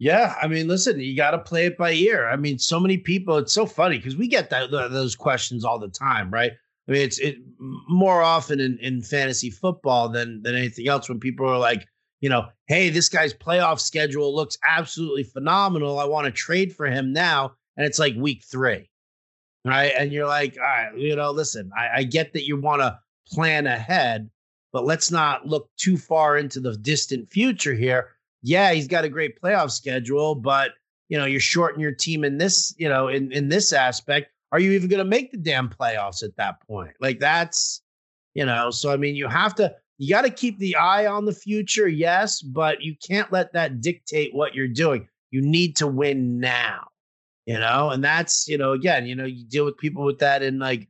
Yeah, 0.00 0.34
I 0.42 0.48
mean, 0.48 0.66
listen, 0.66 0.98
you 0.98 1.16
got 1.16 1.30
to 1.30 1.38
play 1.38 1.66
it 1.66 1.78
by 1.78 1.92
ear. 1.92 2.28
I 2.28 2.34
mean, 2.34 2.58
so 2.58 2.80
many 2.80 2.98
people. 2.98 3.36
It's 3.36 3.52
so 3.52 3.66
funny 3.66 3.98
because 3.98 4.16
we 4.16 4.26
get 4.26 4.50
that, 4.50 4.72
those 4.72 5.14
questions 5.14 5.64
all 5.64 5.78
the 5.78 5.88
time, 5.88 6.28
right? 6.28 6.50
I 6.88 6.92
mean, 6.92 7.02
it's 7.02 7.20
it 7.20 7.36
more 7.60 8.20
often 8.20 8.58
in, 8.58 8.78
in 8.78 9.00
fantasy 9.00 9.48
football 9.48 10.08
than 10.08 10.42
than 10.42 10.56
anything 10.56 10.88
else 10.88 11.08
when 11.08 11.20
people 11.20 11.48
are 11.48 11.58
like, 11.58 11.86
you 12.20 12.28
know, 12.28 12.46
hey, 12.66 12.90
this 12.90 13.08
guy's 13.08 13.32
playoff 13.32 13.78
schedule 13.78 14.34
looks 14.34 14.58
absolutely 14.68 15.22
phenomenal. 15.22 16.00
I 16.00 16.04
want 16.04 16.24
to 16.24 16.32
trade 16.32 16.74
for 16.74 16.86
him 16.86 17.12
now. 17.12 17.52
And 17.76 17.86
it's 17.86 18.00
like 18.00 18.14
week 18.16 18.42
three. 18.50 18.90
Right. 19.64 19.92
And 19.96 20.10
you're 20.10 20.26
like, 20.26 20.56
all 20.56 20.64
right, 20.64 20.98
you 20.98 21.14
know, 21.14 21.30
listen, 21.30 21.70
I, 21.78 21.98
I 21.98 22.02
get 22.02 22.32
that 22.32 22.44
you 22.44 22.60
want 22.60 22.82
to 22.82 22.98
plan 23.28 23.68
ahead, 23.68 24.28
but 24.72 24.84
let's 24.84 25.10
not 25.10 25.46
look 25.46 25.68
too 25.76 25.96
far 25.96 26.36
into 26.36 26.60
the 26.60 26.76
distant 26.76 27.30
future 27.30 27.74
here. 27.74 28.10
Yeah, 28.42 28.72
he's 28.72 28.88
got 28.88 29.04
a 29.04 29.08
great 29.08 29.40
playoff 29.40 29.70
schedule, 29.70 30.34
but 30.34 30.72
you 31.08 31.18
know, 31.18 31.26
you're 31.26 31.40
shorting 31.40 31.80
your 31.80 31.92
team 31.92 32.24
in 32.24 32.38
this, 32.38 32.74
you 32.78 32.88
know, 32.88 33.08
in, 33.08 33.30
in 33.32 33.48
this 33.48 33.72
aspect. 33.72 34.30
Are 34.50 34.58
you 34.58 34.72
even 34.72 34.88
going 34.88 34.98
to 34.98 35.04
make 35.04 35.30
the 35.30 35.38
damn 35.38 35.68
playoffs 35.68 36.22
at 36.22 36.36
that 36.36 36.66
point? 36.66 36.92
Like 37.00 37.20
that's, 37.20 37.82
you 38.34 38.46
know, 38.46 38.70
so 38.70 38.90
I 38.90 38.96
mean, 38.96 39.14
you 39.14 39.28
have 39.28 39.54
to 39.56 39.74
you 39.98 40.08
got 40.08 40.22
to 40.22 40.30
keep 40.30 40.58
the 40.58 40.74
eye 40.74 41.06
on 41.06 41.26
the 41.26 41.32
future, 41.32 41.86
yes, 41.86 42.42
but 42.42 42.82
you 42.82 42.96
can't 43.06 43.30
let 43.30 43.52
that 43.52 43.80
dictate 43.80 44.34
what 44.34 44.54
you're 44.54 44.66
doing. 44.66 45.06
You 45.30 45.42
need 45.42 45.76
to 45.76 45.86
win 45.86 46.40
now, 46.40 46.88
you 47.46 47.58
know, 47.58 47.90
and 47.90 48.02
that's, 48.02 48.48
you 48.48 48.58
know, 48.58 48.72
again, 48.72 49.06
you 49.06 49.14
know, 49.14 49.24
you 49.24 49.44
deal 49.44 49.64
with 49.64 49.78
people 49.78 50.04
with 50.04 50.18
that 50.18 50.42
in 50.42 50.58
like 50.58 50.88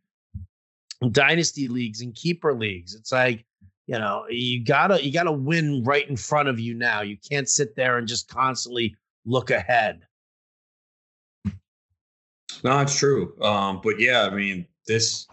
dynasty 1.11 1.69
leagues 1.69 2.01
and 2.01 2.15
keeper 2.15 2.55
leagues. 2.55 2.95
It's 2.95 3.13
like, 3.13 3.45
you 3.87 3.99
know, 3.99 4.25
you 4.29 4.65
gotta 4.65 5.05
you 5.05 5.13
gotta 5.13 5.33
win 5.33 5.83
right 5.85 6.09
in 6.09 6.17
front 6.17 6.49
of 6.49 6.61
you 6.61 6.75
now. 6.75 7.03
You 7.03 7.17
can't 7.29 7.49
sit 7.49 7.75
there 7.77 7.99
and 7.99 8.07
just 8.07 8.29
constantly 8.29 8.95
look 9.25 9.51
ahead. 9.51 10.03
No, 12.65 12.79
it's 12.81 12.97
true. 12.97 13.35
Um, 13.43 13.81
but 13.83 13.99
yeah, 13.99 14.23
I 14.23 14.31
mean, 14.31 14.67
this 14.87 15.27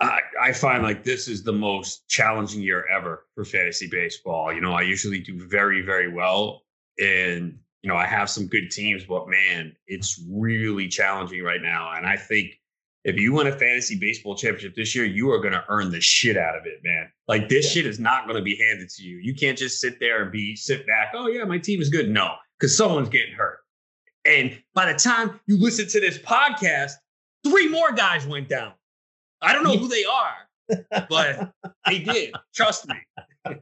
I, 0.00 0.20
I 0.40 0.52
find 0.52 0.82
like 0.82 1.04
this 1.04 1.28
is 1.28 1.42
the 1.42 1.52
most 1.52 2.06
challenging 2.08 2.60
year 2.60 2.84
ever 2.90 3.26
for 3.34 3.44
fantasy 3.44 3.88
baseball. 3.90 4.52
You 4.52 4.60
know, 4.60 4.72
I 4.72 4.82
usually 4.82 5.20
do 5.20 5.46
very, 5.48 5.80
very 5.80 6.12
well. 6.12 6.64
And, 6.98 7.58
you 7.82 7.88
know, 7.88 7.96
I 7.96 8.06
have 8.06 8.28
some 8.28 8.46
good 8.46 8.70
teams, 8.70 9.04
but 9.04 9.28
man, 9.28 9.74
it's 9.86 10.22
really 10.28 10.88
challenging 10.88 11.42
right 11.42 11.62
now. 11.62 11.92
And 11.96 12.06
I 12.06 12.16
think 12.16 12.58
if 13.06 13.16
you 13.20 13.32
win 13.32 13.46
a 13.46 13.52
fantasy 13.52 13.96
baseball 13.96 14.34
championship 14.34 14.74
this 14.74 14.92
year, 14.92 15.04
you 15.04 15.30
are 15.30 15.38
going 15.38 15.52
to 15.52 15.64
earn 15.68 15.92
the 15.92 16.00
shit 16.00 16.36
out 16.36 16.56
of 16.56 16.66
it, 16.66 16.80
man. 16.82 17.08
Like 17.28 17.48
this 17.48 17.64
yeah. 17.66 17.82
shit 17.82 17.86
is 17.86 18.00
not 18.00 18.24
going 18.24 18.36
to 18.36 18.42
be 18.42 18.56
handed 18.56 18.90
to 18.90 19.02
you. 19.04 19.18
You 19.18 19.32
can't 19.32 19.56
just 19.56 19.80
sit 19.80 20.00
there 20.00 20.24
and 20.24 20.32
be 20.32 20.56
sit 20.56 20.84
back. 20.88 21.12
Oh 21.14 21.28
yeah, 21.28 21.44
my 21.44 21.58
team 21.58 21.80
is 21.80 21.88
good. 21.88 22.10
No, 22.10 22.34
because 22.58 22.76
someone's 22.76 23.08
getting 23.08 23.32
hurt. 23.32 23.58
And 24.24 24.60
by 24.74 24.92
the 24.92 24.98
time 24.98 25.38
you 25.46 25.56
listen 25.56 25.86
to 25.86 26.00
this 26.00 26.18
podcast, 26.18 26.94
three 27.44 27.68
more 27.68 27.92
guys 27.92 28.26
went 28.26 28.48
down. 28.48 28.72
I 29.40 29.52
don't 29.52 29.62
know 29.62 29.76
who 29.76 29.86
they 29.86 30.04
are, 30.04 31.06
but 31.08 31.52
they 31.86 32.00
did. 32.00 32.34
Trust 32.56 32.88
me. 32.88 32.96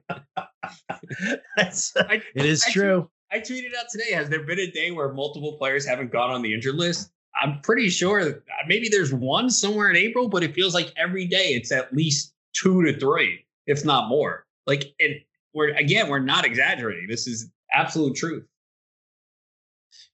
I, 1.59 2.23
it 2.35 2.47
is 2.47 2.65
I, 2.67 2.73
true. 2.73 3.11
I 3.31 3.41
tweeted 3.41 3.75
out 3.79 3.87
today 3.91 4.13
Has 4.13 4.31
there 4.31 4.45
been 4.45 4.61
a 4.61 4.71
day 4.71 4.91
where 4.91 5.13
multiple 5.13 5.59
players 5.59 5.85
haven't 5.85 6.13
gone 6.13 6.31
on 6.31 6.41
the 6.41 6.55
injured 6.55 6.77
list? 6.77 7.11
I'm 7.41 7.61
pretty 7.61 7.91
sure 7.91 8.21
uh, 8.21 8.33
maybe 8.67 8.89
there's 8.89 9.13
one 9.13 9.51
somewhere 9.51 9.91
in 9.91 9.97
April, 9.97 10.29
but 10.29 10.43
it 10.43 10.55
feels 10.55 10.75
like 10.75 10.93
every 10.97 11.27
day 11.27 11.55
it's 11.55 11.73
at 11.73 11.93
least 11.93 12.33
two 12.53 12.83
to 12.85 12.99
three, 12.99 13.45
if 13.67 13.85
not 13.85 14.09
more. 14.09 14.47
Like, 14.67 14.95
and 15.01 15.15
we're 15.53 15.75
again, 15.75 16.09
we're 16.09 16.21
not 16.21 16.45
exaggerating. 16.45 17.09
This 17.09 17.27
is 17.27 17.51
absolute 17.73 18.17
truth. 18.17 18.45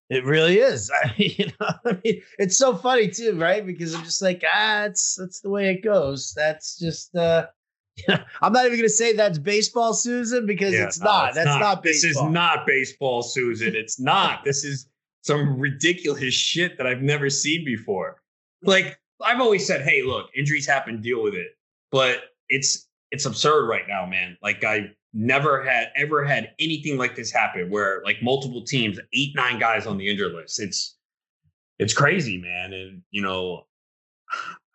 It 0.08 0.24
really 0.24 0.58
is. 0.58 0.90
I 1.04 1.14
mean, 1.18 1.34
you 1.38 1.46
know, 1.60 1.68
I 1.84 1.98
mean, 2.04 2.22
it's 2.38 2.58
so 2.58 2.74
funny 2.74 3.08
too, 3.08 3.38
right? 3.38 3.64
Because 3.64 3.94
I'm 3.94 4.04
just 4.04 4.22
like, 4.22 4.42
ah, 4.52 4.84
it's 4.84 5.16
that's 5.16 5.40
the 5.40 5.50
way 5.50 5.70
it 5.70 5.82
goes. 5.82 6.32
That's 6.34 6.78
just 6.78 7.14
uh 7.14 7.46
I'm 8.42 8.52
not 8.52 8.66
even 8.66 8.78
gonna 8.78 8.88
say 8.88 9.12
that's 9.12 9.38
baseball, 9.38 9.94
Susan, 9.94 10.46
because 10.46 10.72
yeah, 10.72 10.84
it's 10.86 11.00
no, 11.00 11.06
not. 11.06 11.28
It's 11.28 11.36
that's 11.36 11.46
not. 11.46 11.60
not 11.60 11.82
this 11.82 12.04
is 12.04 12.20
not 12.22 12.66
baseball, 12.66 13.22
Susan. 13.22 13.74
It's 13.74 14.00
not. 14.00 14.44
this 14.44 14.64
is 14.64 14.88
some 15.22 15.58
ridiculous 15.58 16.34
shit 16.34 16.76
that 16.78 16.86
I've 16.86 17.02
never 17.02 17.30
seen 17.30 17.64
before. 17.64 18.22
Like 18.62 18.98
I've 19.22 19.40
always 19.40 19.66
said, 19.66 19.82
hey, 19.82 20.02
look, 20.02 20.30
injuries 20.34 20.66
happen, 20.66 21.00
deal 21.00 21.22
with 21.22 21.34
it. 21.34 21.48
But 21.90 22.20
it's 22.48 22.88
it's 23.10 23.26
absurd 23.26 23.66
right 23.66 23.84
now, 23.88 24.06
man. 24.06 24.36
Like 24.42 24.64
I 24.64 24.90
never 25.12 25.62
had 25.64 25.88
ever 25.96 26.24
had 26.24 26.52
anything 26.60 26.96
like 26.96 27.16
this 27.16 27.32
happen 27.32 27.70
where 27.70 28.02
like 28.04 28.22
multiple 28.22 28.62
teams, 28.62 28.98
eight, 29.12 29.32
nine 29.34 29.58
guys 29.58 29.86
on 29.86 29.98
the 29.98 30.08
injured 30.08 30.32
list. 30.32 30.60
It's 30.60 30.96
it's 31.78 31.94
crazy, 31.94 32.38
man. 32.38 32.72
And 32.72 33.02
you 33.10 33.22
know, 33.22 33.66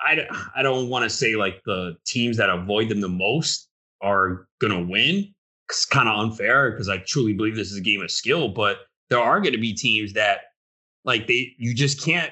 I, 0.01 0.27
I 0.55 0.63
don't 0.63 0.89
want 0.89 1.03
to 1.03 1.09
say 1.09 1.35
like 1.35 1.61
the 1.65 1.95
teams 2.05 2.37
that 2.37 2.49
avoid 2.49 2.89
them 2.89 3.01
the 3.01 3.09
most 3.09 3.69
are 4.01 4.47
gonna 4.59 4.81
win. 4.81 5.33
It's 5.69 5.85
kind 5.85 6.07
of 6.07 6.19
unfair 6.19 6.71
because 6.71 6.89
I 6.89 6.97
truly 6.97 7.33
believe 7.33 7.55
this 7.55 7.71
is 7.71 7.77
a 7.77 7.81
game 7.81 8.01
of 8.01 8.11
skill, 8.11 8.49
but 8.49 8.79
there 9.09 9.19
are 9.19 9.39
going 9.39 9.53
to 9.53 9.59
be 9.59 9.73
teams 9.73 10.13
that 10.13 10.39
like 11.03 11.27
they 11.27 11.53
you 11.57 11.73
just 11.73 12.03
can't 12.03 12.31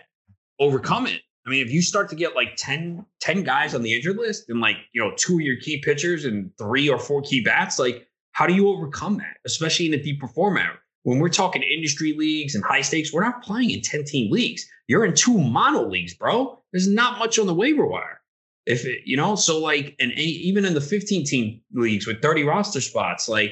overcome 0.60 1.08
it. 1.08 1.22
I 1.46 1.50
mean, 1.50 1.66
if 1.66 1.72
you 1.72 1.82
start 1.82 2.10
to 2.10 2.16
get 2.16 2.36
like 2.36 2.56
10, 2.56 3.06
10 3.20 3.44
guys 3.44 3.76
on 3.76 3.82
the 3.82 3.94
injured 3.94 4.18
list 4.18 4.50
and 4.50 4.62
like, 4.62 4.78
you 4.94 5.02
know, 5.02 5.12
two 5.18 5.36
of 5.36 5.42
your 5.42 5.58
key 5.58 5.82
pitchers 5.82 6.24
and 6.24 6.52
three 6.58 6.90
or 6.90 6.98
four 6.98 7.22
key 7.22 7.44
bats, 7.44 7.78
like 7.78 8.08
how 8.32 8.48
do 8.48 8.54
you 8.54 8.70
overcome 8.70 9.18
that? 9.18 9.38
Especially 9.46 9.88
in 9.88 9.94
a 9.94 10.02
deeper 10.02 10.28
format. 10.28 10.72
When 11.04 11.20
we're 11.20 11.30
talking 11.30 11.62
industry 11.62 12.14
leagues 12.18 12.56
and 12.56 12.64
high 12.64 12.82
stakes, 12.82 13.12
we're 13.12 13.24
not 13.24 13.44
playing 13.44 13.72
in 13.72 13.82
10 13.82 14.06
team 14.06 14.32
leagues. 14.32 14.66
You're 14.88 15.04
in 15.04 15.14
two 15.14 15.38
mono 15.38 15.88
leagues, 15.88 16.14
bro. 16.14 16.62
There's 16.72 16.88
not 16.88 17.20
much 17.20 17.38
on 17.38 17.46
the 17.46 17.54
waiver 17.54 17.86
wire. 17.86 18.22
If 18.66 18.86
it, 18.86 19.02
you 19.06 19.18
know, 19.18 19.36
so 19.36 19.60
like, 19.60 19.96
and 20.00 20.14
even 20.14 20.64
in 20.64 20.74
the 20.74 20.82
15 20.82 21.26
team 21.26 21.62
leagues 21.74 22.08
with 22.08 22.22
30 22.22 22.44
roster 22.44 22.80
spots, 22.80 23.28
like, 23.28 23.52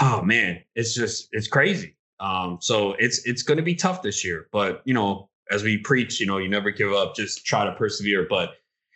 oh 0.00 0.22
man, 0.22 0.62
it's 0.74 0.94
just, 0.94 1.28
it's 1.32 1.46
crazy. 1.46 1.94
Um, 2.20 2.58
so 2.60 2.92
it's, 2.98 3.26
it's 3.26 3.42
going 3.42 3.56
to 3.56 3.64
be 3.64 3.74
tough 3.74 4.02
this 4.02 4.24
year, 4.24 4.46
but 4.52 4.82
you 4.84 4.94
know, 4.94 5.30
as 5.50 5.64
we 5.64 5.78
preach, 5.78 6.20
you 6.20 6.26
know, 6.26 6.38
you 6.38 6.48
never 6.48 6.70
give 6.70 6.92
up, 6.92 7.14
just 7.16 7.44
try 7.44 7.64
to 7.64 7.72
persevere. 7.72 8.26
But 8.28 8.54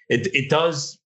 it 0.09 0.29
it 0.35 0.49
does 0.49 0.99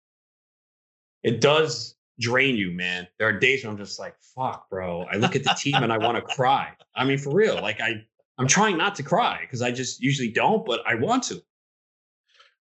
it 1.23 1.41
does 1.41 1.95
drain 2.19 2.55
you, 2.55 2.71
man. 2.71 3.07
There 3.17 3.27
are 3.27 3.39
days 3.39 3.63
where 3.63 3.71
I'm 3.71 3.77
just 3.77 3.99
like, 3.99 4.15
fuck, 4.35 4.69
bro. 4.69 5.03
I 5.03 5.15
look 5.15 5.35
at 5.35 5.43
the 5.43 5.55
team 5.57 5.75
and 5.75 5.91
I 5.91 5.97
want 5.97 6.15
to 6.15 6.21
cry. 6.21 6.71
I 6.95 7.05
mean, 7.05 7.17
for 7.17 7.33
real. 7.33 7.55
Like 7.61 7.79
I 7.81 8.05
I'm 8.37 8.47
trying 8.47 8.77
not 8.77 8.95
to 8.95 9.03
cry 9.03 9.39
because 9.41 9.61
I 9.61 9.71
just 9.71 10.01
usually 10.01 10.29
don't, 10.29 10.65
but 10.65 10.81
I 10.85 10.95
want 10.95 11.23
to. 11.23 11.41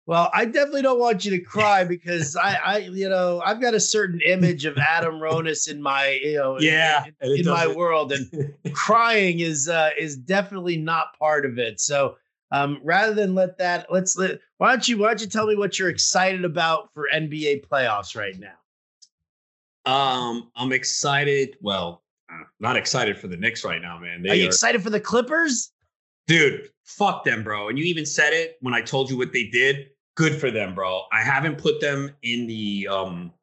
Well, 0.08 0.30
I 0.34 0.46
definitely 0.46 0.82
don't 0.82 1.00
want 1.00 1.24
you 1.24 1.32
to 1.32 1.40
cry 1.40 1.84
because 1.84 2.36
I, 2.36 2.56
I, 2.56 2.78
you 2.80 3.08
know, 3.08 3.42
I've 3.46 3.62
got 3.62 3.76
a 3.76 3.80
certain 3.80 4.20
image 4.22 4.66
of 4.66 4.78
Adam 4.78 5.16
Ronis 5.16 5.70
in 5.70 5.82
my, 5.82 6.20
you 6.24 6.38
know, 6.38 6.60
yeah, 6.60 7.06
in, 7.22 7.40
in 7.40 7.46
my 7.46 7.68
world, 7.68 8.12
and 8.12 8.54
crying 8.74 9.40
is 9.40 9.70
uh, 9.70 9.92
is 9.98 10.18
definitely 10.18 10.78
not 10.78 11.18
part 11.20 11.46
of 11.46 11.60
it. 11.60 11.80
So 11.80 12.16
um, 12.52 12.80
rather 12.84 13.14
than 13.14 13.36
let 13.36 13.58
that, 13.60 13.88
let's 13.92 14.18
let. 14.18 14.40
Why 14.58 14.70
don't 14.70 14.88
you 14.88 14.98
Why 14.98 15.10
don't 15.10 15.22
you 15.22 15.28
tell 15.28 15.48
me 15.48 15.56
what 15.56 15.80
you're 15.80 15.90
excited 15.90 16.44
about 16.44 16.94
for 16.94 17.08
NBA 17.14 17.66
playoffs 17.68 18.16
right 18.16 18.36
now? 18.38 19.92
Um, 19.92 20.52
I'm 20.56 20.74
excited. 20.74 21.58
Well, 21.62 22.04
uh, 22.32 22.44
not 22.60 22.76
excited 22.76 23.18
for 23.18 23.28
the 23.28 23.38
Knicks 23.38 23.64
right 23.64 23.82
now, 23.82 24.00
man. 24.00 24.22
They 24.22 24.30
are 24.32 24.36
you 24.36 24.44
are, 24.46 24.48
excited 24.48 24.84
for 24.84 24.90
the 24.90 25.00
Clippers? 25.00 25.72
Dude, 26.28 26.70
fuck 26.84 27.24
them, 27.24 27.44
bro. 27.44 27.70
And 27.70 27.80
you 27.80 27.86
even 27.86 28.06
said 28.06 28.34
it 28.34 28.58
when 28.62 28.74
I 28.74 28.82
told 28.82 29.10
you 29.10 29.18
what 29.18 29.34
they 29.34 29.46
did. 29.46 29.91
Good 30.16 30.40
for 30.40 30.52
them, 30.52 30.76
bro. 30.76 31.04
I 31.12 31.22
haven't 31.22 31.58
put 31.58 31.80
them 31.82 32.16
in 32.24 32.48
the 32.48 32.88
um. 32.90 33.34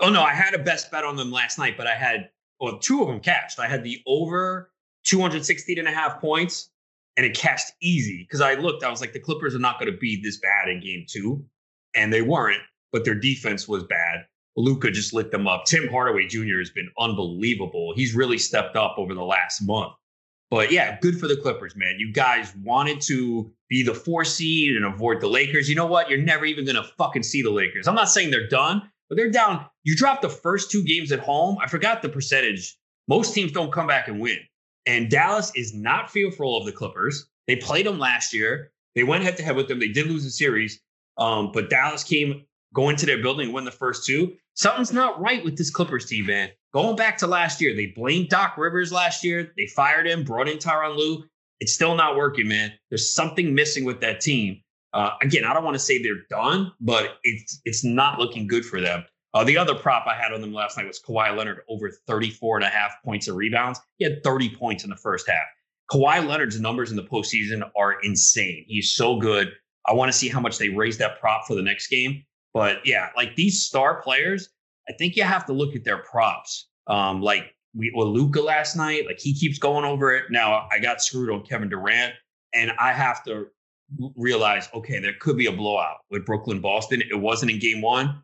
Oh 0.00 0.10
no, 0.10 0.22
I 0.22 0.32
had 0.32 0.54
a 0.54 0.58
best 0.58 0.90
bet 0.90 1.04
on 1.04 1.16
them 1.16 1.30
last 1.30 1.58
night, 1.58 1.76
but 1.76 1.86
I 1.86 1.94
had 1.94 2.30
well 2.60 2.78
two 2.78 3.02
of 3.02 3.08
them 3.08 3.20
cashed. 3.20 3.58
I 3.58 3.68
had 3.68 3.84
the 3.84 4.02
over 4.06 4.72
216 5.04 5.78
and 5.78 5.86
a 5.86 5.92
half 5.92 6.20
points 6.20 6.70
and 7.16 7.24
it 7.24 7.36
cashed 7.36 7.72
easy 7.80 8.22
because 8.22 8.40
I 8.40 8.54
looked, 8.54 8.82
I 8.82 8.90
was 8.90 9.00
like, 9.00 9.12
the 9.12 9.20
Clippers 9.20 9.54
are 9.54 9.60
not 9.60 9.78
going 9.78 9.90
to 9.90 9.98
be 9.98 10.20
this 10.22 10.38
bad 10.38 10.68
in 10.68 10.80
game 10.80 11.06
two. 11.08 11.44
And 11.94 12.12
they 12.12 12.22
weren't, 12.22 12.62
but 12.92 13.04
their 13.04 13.14
defense 13.14 13.68
was 13.68 13.84
bad. 13.84 14.26
Luka 14.56 14.90
just 14.90 15.12
lit 15.12 15.30
them 15.30 15.46
up. 15.46 15.64
Tim 15.64 15.88
Hardaway 15.88 16.26
Jr. 16.26 16.58
has 16.58 16.70
been 16.70 16.90
unbelievable. 16.98 17.92
He's 17.94 18.14
really 18.14 18.38
stepped 18.38 18.76
up 18.76 18.96
over 18.98 19.14
the 19.14 19.24
last 19.24 19.62
month. 19.62 19.92
But 20.54 20.70
yeah, 20.70 21.00
good 21.00 21.18
for 21.18 21.26
the 21.26 21.36
Clippers, 21.36 21.74
man. 21.74 21.96
You 21.98 22.12
guys 22.12 22.54
wanted 22.62 23.00
to 23.02 23.50
be 23.68 23.82
the 23.82 23.92
four 23.92 24.24
seed 24.24 24.76
and 24.76 24.84
avoid 24.84 25.20
the 25.20 25.26
Lakers. 25.26 25.68
You 25.68 25.74
know 25.74 25.86
what? 25.86 26.08
You're 26.08 26.22
never 26.22 26.44
even 26.44 26.64
going 26.64 26.76
to 26.76 26.84
fucking 26.96 27.24
see 27.24 27.42
the 27.42 27.50
Lakers. 27.50 27.88
I'm 27.88 27.96
not 27.96 28.08
saying 28.08 28.30
they're 28.30 28.46
done, 28.46 28.88
but 29.08 29.16
they're 29.16 29.32
down. 29.32 29.66
You 29.82 29.96
dropped 29.96 30.22
the 30.22 30.28
first 30.28 30.70
two 30.70 30.84
games 30.84 31.10
at 31.10 31.18
home. 31.18 31.56
I 31.60 31.66
forgot 31.66 32.02
the 32.02 32.08
percentage. 32.08 32.78
Most 33.08 33.34
teams 33.34 33.50
don't 33.50 33.72
come 33.72 33.88
back 33.88 34.06
and 34.06 34.20
win. 34.20 34.38
And 34.86 35.10
Dallas 35.10 35.50
is 35.56 35.74
not 35.74 36.08
fearful 36.08 36.56
of 36.56 36.66
the 36.66 36.72
Clippers. 36.72 37.26
They 37.48 37.56
played 37.56 37.86
them 37.86 37.98
last 37.98 38.32
year. 38.32 38.70
They 38.94 39.02
went 39.02 39.24
head 39.24 39.36
to 39.38 39.42
head 39.42 39.56
with 39.56 39.66
them. 39.66 39.80
They 39.80 39.88
did 39.88 40.06
lose 40.06 40.22
the 40.22 40.30
series, 40.30 40.80
um, 41.18 41.50
but 41.50 41.68
Dallas 41.68 42.04
came 42.04 42.46
going 42.74 42.94
into 42.94 43.06
their 43.06 43.22
building 43.22 43.52
win 43.52 43.64
the 43.64 43.70
first 43.70 44.04
two. 44.04 44.34
Something's 44.54 44.92
not 44.92 45.20
right 45.20 45.42
with 45.44 45.56
this 45.56 45.70
Clippers 45.70 46.06
team, 46.06 46.26
man. 46.26 46.50
Going 46.72 46.96
back 46.96 47.16
to 47.18 47.26
last 47.26 47.60
year, 47.60 47.74
they 47.74 47.86
blamed 47.86 48.28
Doc 48.28 48.58
Rivers 48.58 48.92
last 48.92 49.24
year. 49.24 49.52
They 49.56 49.66
fired 49.66 50.06
him, 50.06 50.24
brought 50.24 50.48
in 50.48 50.58
Tyronn 50.58 50.96
Lue. 50.96 51.24
It's 51.60 51.72
still 51.72 51.94
not 51.94 52.16
working, 52.16 52.48
man. 52.48 52.72
There's 52.90 53.14
something 53.14 53.54
missing 53.54 53.84
with 53.84 54.00
that 54.00 54.20
team. 54.20 54.60
Uh, 54.92 55.10
again, 55.22 55.44
I 55.44 55.54
don't 55.54 55.64
want 55.64 55.74
to 55.76 55.80
say 55.80 56.02
they're 56.02 56.26
done, 56.28 56.72
but 56.80 57.18
it's 57.22 57.60
it's 57.64 57.84
not 57.84 58.18
looking 58.18 58.46
good 58.46 58.64
for 58.64 58.80
them. 58.80 59.04
Uh, 59.34 59.42
the 59.42 59.56
other 59.56 59.74
prop 59.74 60.06
I 60.06 60.14
had 60.14 60.32
on 60.32 60.40
them 60.40 60.52
last 60.52 60.76
night 60.76 60.86
was 60.86 61.00
Kawhi 61.00 61.36
Leonard 61.36 61.62
over 61.68 61.90
34 62.06 62.58
and 62.58 62.64
a 62.64 62.68
half 62.68 62.92
points 63.04 63.26
of 63.26 63.34
rebounds. 63.34 63.80
He 63.96 64.04
had 64.04 64.22
30 64.22 64.54
points 64.54 64.84
in 64.84 64.90
the 64.90 64.96
first 64.96 65.28
half. 65.28 65.42
Kawhi 65.90 66.24
Leonard's 66.24 66.60
numbers 66.60 66.90
in 66.90 66.96
the 66.96 67.02
postseason 67.02 67.68
are 67.76 68.00
insane. 68.02 68.64
He's 68.68 68.94
so 68.94 69.18
good. 69.18 69.52
I 69.86 69.92
want 69.92 70.10
to 70.10 70.16
see 70.16 70.28
how 70.28 70.40
much 70.40 70.58
they 70.58 70.68
raise 70.68 70.98
that 70.98 71.18
prop 71.20 71.46
for 71.46 71.54
the 71.54 71.62
next 71.62 71.88
game. 71.88 72.24
But 72.54 72.86
yeah, 72.86 73.10
like 73.16 73.36
these 73.36 73.62
star 73.62 74.00
players, 74.00 74.48
I 74.88 74.92
think 74.92 75.16
you 75.16 75.24
have 75.24 75.44
to 75.46 75.52
look 75.52 75.74
at 75.74 75.84
their 75.84 75.98
props. 75.98 76.68
Um, 76.86 77.20
like 77.20 77.54
we 77.74 77.92
with 77.94 78.08
Luka 78.08 78.40
last 78.40 78.76
night, 78.76 79.06
like 79.06 79.18
he 79.18 79.34
keeps 79.34 79.58
going 79.58 79.84
over 79.84 80.14
it. 80.14 80.24
Now 80.30 80.68
I 80.72 80.78
got 80.78 81.02
screwed 81.02 81.30
on 81.30 81.42
Kevin 81.42 81.68
Durant, 81.68 82.14
and 82.54 82.72
I 82.78 82.92
have 82.92 83.24
to 83.24 83.48
realize, 84.16 84.68
okay, 84.72 85.00
there 85.00 85.14
could 85.20 85.36
be 85.36 85.46
a 85.46 85.52
blowout 85.52 85.98
with 86.10 86.24
Brooklyn 86.24 86.60
Boston. 86.60 87.02
It 87.10 87.20
wasn't 87.20 87.50
in 87.50 87.58
game 87.58 87.82
one, 87.82 88.22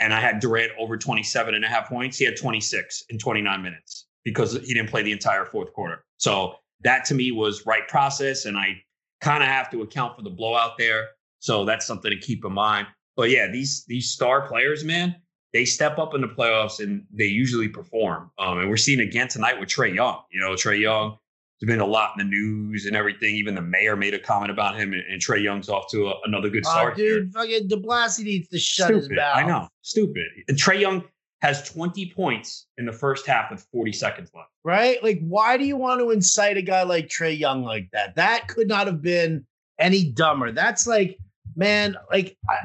and 0.00 0.14
I 0.14 0.20
had 0.20 0.40
Durant 0.40 0.72
over 0.78 0.96
27 0.96 1.54
and 1.54 1.64
a 1.64 1.68
half 1.68 1.88
points. 1.88 2.16
He 2.16 2.24
had 2.24 2.36
26 2.36 3.04
in 3.10 3.18
29 3.18 3.62
minutes 3.62 4.06
because 4.24 4.52
he 4.52 4.74
didn't 4.74 4.90
play 4.90 5.02
the 5.02 5.12
entire 5.12 5.44
fourth 5.44 5.72
quarter. 5.72 6.04
So 6.16 6.54
that 6.82 7.04
to 7.06 7.14
me 7.14 7.32
was 7.32 7.66
right 7.66 7.86
process. 7.88 8.44
And 8.44 8.56
I 8.56 8.82
kind 9.20 9.42
of 9.42 9.48
have 9.48 9.70
to 9.70 9.82
account 9.82 10.16
for 10.16 10.22
the 10.22 10.30
blowout 10.30 10.78
there. 10.78 11.08
So 11.40 11.64
that's 11.64 11.86
something 11.86 12.10
to 12.10 12.18
keep 12.18 12.44
in 12.44 12.52
mind. 12.52 12.86
But 13.18 13.30
yeah, 13.30 13.50
these 13.50 13.84
these 13.86 14.10
star 14.10 14.48
players, 14.48 14.84
man, 14.84 15.16
they 15.52 15.66
step 15.66 15.98
up 15.98 16.14
in 16.14 16.22
the 16.22 16.28
playoffs 16.28 16.78
and 16.78 17.04
they 17.12 17.26
usually 17.26 17.68
perform. 17.68 18.30
Um, 18.38 18.60
and 18.60 18.70
we're 18.70 18.76
seeing 18.78 19.00
again 19.00 19.28
tonight 19.28 19.60
with 19.60 19.68
Trae 19.68 19.94
Young. 19.94 20.22
You 20.30 20.40
know, 20.40 20.52
Trae 20.52 20.80
Young 20.80 21.18
there's 21.60 21.68
been 21.68 21.80
a 21.80 21.86
lot 21.86 22.12
in 22.16 22.24
the 22.24 22.30
news 22.30 22.86
and 22.86 22.94
everything. 22.94 23.34
Even 23.34 23.54
the 23.54 23.62
mayor 23.62 23.96
made 23.96 24.14
a 24.14 24.18
comment 24.18 24.50
about 24.50 24.76
him, 24.76 24.92
and, 24.92 25.02
and 25.10 25.20
Trae 25.20 25.42
Young's 25.42 25.68
off 25.68 25.90
to 25.90 26.08
a, 26.08 26.14
another 26.24 26.48
good 26.48 26.64
start. 26.64 26.94
Oh, 26.94 26.96
dude, 26.96 27.24
here. 27.24 27.30
fucking 27.32 27.68
De 27.68 27.76
Blasio 27.76 28.24
needs 28.24 28.48
to 28.48 28.58
shut 28.58 28.86
Stupid. 28.86 29.02
his 29.02 29.10
mouth. 29.10 29.36
I 29.36 29.42
know, 29.42 29.68
stupid. 29.82 30.26
And 30.46 30.56
Trae 30.56 30.80
Young 30.80 31.02
has 31.42 31.68
20 31.68 32.12
points 32.14 32.66
in 32.78 32.86
the 32.86 32.92
first 32.92 33.26
half 33.26 33.50
with 33.50 33.66
40 33.72 33.92
seconds 33.92 34.30
left. 34.34 34.50
Right? 34.64 35.02
Like, 35.02 35.18
why 35.20 35.56
do 35.56 35.64
you 35.64 35.76
want 35.76 36.00
to 36.00 36.10
incite 36.10 36.56
a 36.56 36.62
guy 36.62 36.84
like 36.84 37.08
Trae 37.08 37.36
Young 37.36 37.64
like 37.64 37.88
that? 37.92 38.14
That 38.14 38.46
could 38.46 38.68
not 38.68 38.86
have 38.86 39.02
been 39.02 39.44
any 39.80 40.12
dumber. 40.12 40.52
That's 40.52 40.86
like, 40.86 41.18
man, 41.56 41.96
like 42.10 42.36
I, 42.48 42.56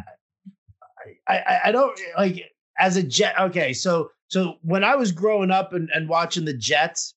I, 1.28 1.60
I 1.66 1.72
don't 1.72 2.00
like 2.18 2.52
as 2.80 2.98
a 2.98 3.04
jet. 3.04 3.36
Okay, 3.40 3.74
so 3.74 4.12
so 4.28 4.56
when 4.62 4.84
I 4.84 4.96
was 4.96 5.12
growing 5.12 5.52
up 5.52 5.74
and, 5.74 5.90
and 5.94 6.10
watching 6.10 6.46
the 6.46 6.54
Jets, 6.54 7.14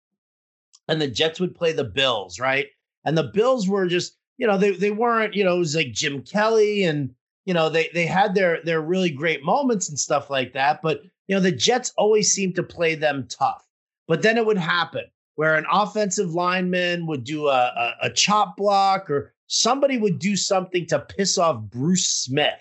and 0.88 1.00
the 1.00 1.08
Jets 1.08 1.40
would 1.40 1.54
play 1.54 1.72
the 1.72 1.84
Bills, 1.84 2.38
right? 2.38 2.66
And 3.04 3.16
the 3.16 3.24
Bills 3.24 3.68
were 3.68 3.86
just, 3.86 4.16
you 4.38 4.46
know, 4.46 4.58
they 4.58 4.72
they 4.72 4.90
weren't, 4.90 5.34
you 5.34 5.44
know, 5.44 5.56
it 5.56 5.60
was 5.60 5.76
like 5.76 5.92
Jim 5.92 6.22
Kelly 6.22 6.84
and 6.84 7.14
you 7.44 7.54
know, 7.54 7.68
they 7.68 7.88
they 7.94 8.06
had 8.06 8.34
their 8.34 8.62
their 8.62 8.80
really 8.80 9.10
great 9.10 9.44
moments 9.44 9.88
and 9.88 9.98
stuff 9.98 10.30
like 10.30 10.52
that, 10.52 10.82
but 10.82 11.02
you 11.28 11.34
know, 11.34 11.40
the 11.40 11.52
Jets 11.52 11.92
always 11.96 12.32
seemed 12.32 12.54
to 12.56 12.62
play 12.62 12.94
them 12.94 13.26
tough. 13.28 13.66
But 14.08 14.22
then 14.22 14.36
it 14.36 14.46
would 14.46 14.58
happen 14.58 15.04
where 15.36 15.54
an 15.54 15.66
offensive 15.70 16.34
lineman 16.34 17.06
would 17.06 17.24
do 17.24 17.48
a, 17.48 17.50
a, 18.02 18.06
a 18.06 18.10
chop 18.10 18.56
block 18.56 19.10
or 19.10 19.34
somebody 19.48 19.98
would 19.98 20.18
do 20.18 20.36
something 20.36 20.86
to 20.86 20.98
piss 20.98 21.38
off 21.38 21.60
Bruce 21.62 22.08
Smith, 22.08 22.60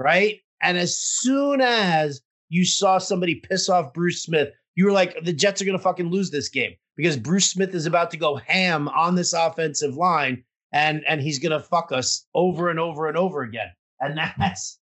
right? 0.00 0.40
And 0.62 0.78
as 0.78 0.98
soon 0.98 1.60
as 1.60 2.20
you 2.48 2.64
saw 2.64 2.98
somebody 2.98 3.36
piss 3.36 3.68
off 3.68 3.92
Bruce 3.92 4.22
Smith, 4.22 4.48
you 4.74 4.86
were 4.86 4.92
like, 4.92 5.22
the 5.22 5.32
Jets 5.32 5.60
are 5.60 5.64
going 5.64 5.76
to 5.76 5.82
fucking 5.82 6.10
lose 6.10 6.30
this 6.30 6.48
game 6.48 6.72
because 6.96 7.16
Bruce 7.16 7.50
Smith 7.50 7.74
is 7.74 7.86
about 7.86 8.10
to 8.10 8.16
go 8.16 8.36
ham 8.36 8.88
on 8.88 9.14
this 9.14 9.32
offensive 9.32 9.94
line 9.94 10.42
and 10.72 11.02
and 11.06 11.20
he's 11.20 11.38
going 11.38 11.52
to 11.52 11.60
fuck 11.60 11.92
us 11.92 12.26
over 12.34 12.70
and 12.70 12.78
over 12.78 13.08
and 13.08 13.16
over 13.16 13.42
again. 13.42 13.68
And 14.00 14.18
that's 14.18 14.78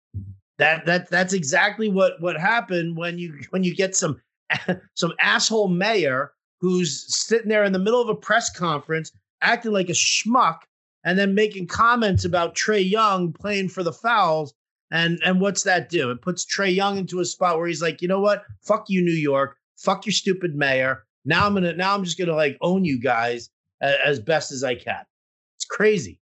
that 0.58 0.86
that 0.86 1.10
that's 1.10 1.32
exactly 1.32 1.88
what 1.88 2.20
what 2.20 2.38
happened 2.38 2.96
when 2.96 3.18
you 3.18 3.38
when 3.50 3.64
you 3.64 3.74
get 3.74 3.96
some 3.96 4.20
some 4.94 5.12
asshole 5.20 5.68
mayor 5.68 6.32
who's 6.60 7.04
sitting 7.14 7.48
there 7.48 7.64
in 7.64 7.72
the 7.72 7.78
middle 7.78 8.02
of 8.02 8.08
a 8.08 8.14
press 8.14 8.50
conference 8.50 9.12
acting 9.40 9.72
like 9.72 9.88
a 9.88 9.92
schmuck 9.92 10.58
and 11.04 11.18
then 11.18 11.34
making 11.34 11.66
comments 11.66 12.24
about 12.24 12.56
Trae 12.56 12.88
Young 12.88 13.32
playing 13.32 13.68
for 13.68 13.82
the 13.82 13.92
fouls 13.92 14.52
And 14.90 15.18
and 15.24 15.40
what's 15.40 15.62
that 15.64 15.88
do? 15.88 16.10
It 16.10 16.22
puts 16.22 16.44
Trae 16.44 16.74
Young 16.74 16.98
into 16.98 17.20
a 17.20 17.24
spot 17.24 17.58
where 17.58 17.66
he's 17.66 17.82
like, 17.82 18.00
you 18.00 18.08
know 18.08 18.20
what? 18.20 18.44
Fuck 18.62 18.86
you, 18.88 19.02
New 19.02 19.12
York. 19.12 19.56
Fuck 19.76 20.06
your 20.06 20.12
stupid 20.12 20.54
mayor. 20.54 21.04
Now 21.24 21.46
I'm 21.46 21.54
gonna 21.54 21.74
now 21.74 21.94
I'm 21.94 22.04
just 22.04 22.18
gonna 22.18 22.34
like 22.34 22.56
own 22.60 22.84
you 22.84 22.98
guys 22.98 23.50
as, 23.80 23.96
as 24.04 24.20
best 24.20 24.50
as 24.50 24.64
I 24.64 24.74
can. 24.74 25.04
It's 25.56 25.66
crazy. 25.66 26.20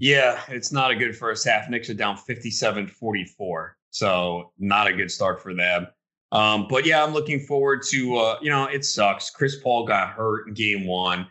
Yeah, 0.00 0.40
it's 0.48 0.72
not 0.72 0.90
a 0.90 0.96
good 0.96 1.16
first 1.16 1.46
half. 1.46 1.70
Knicks 1.70 1.88
are 1.88 1.94
down 1.94 2.16
57-44. 2.16 3.70
So 3.90 4.52
not 4.58 4.88
a 4.88 4.92
good 4.92 5.10
start 5.10 5.40
for 5.40 5.54
them. 5.54 5.86
Um, 6.32 6.66
but 6.68 6.84
yeah, 6.84 7.04
I'm 7.04 7.12
looking 7.12 7.38
forward 7.38 7.82
to 7.90 8.16
uh, 8.16 8.38
you 8.42 8.50
know, 8.50 8.66
it 8.66 8.84
sucks. 8.84 9.30
Chris 9.30 9.56
Paul 9.62 9.86
got 9.86 10.08
hurt 10.08 10.48
in 10.48 10.54
game 10.54 10.84
one 10.86 11.28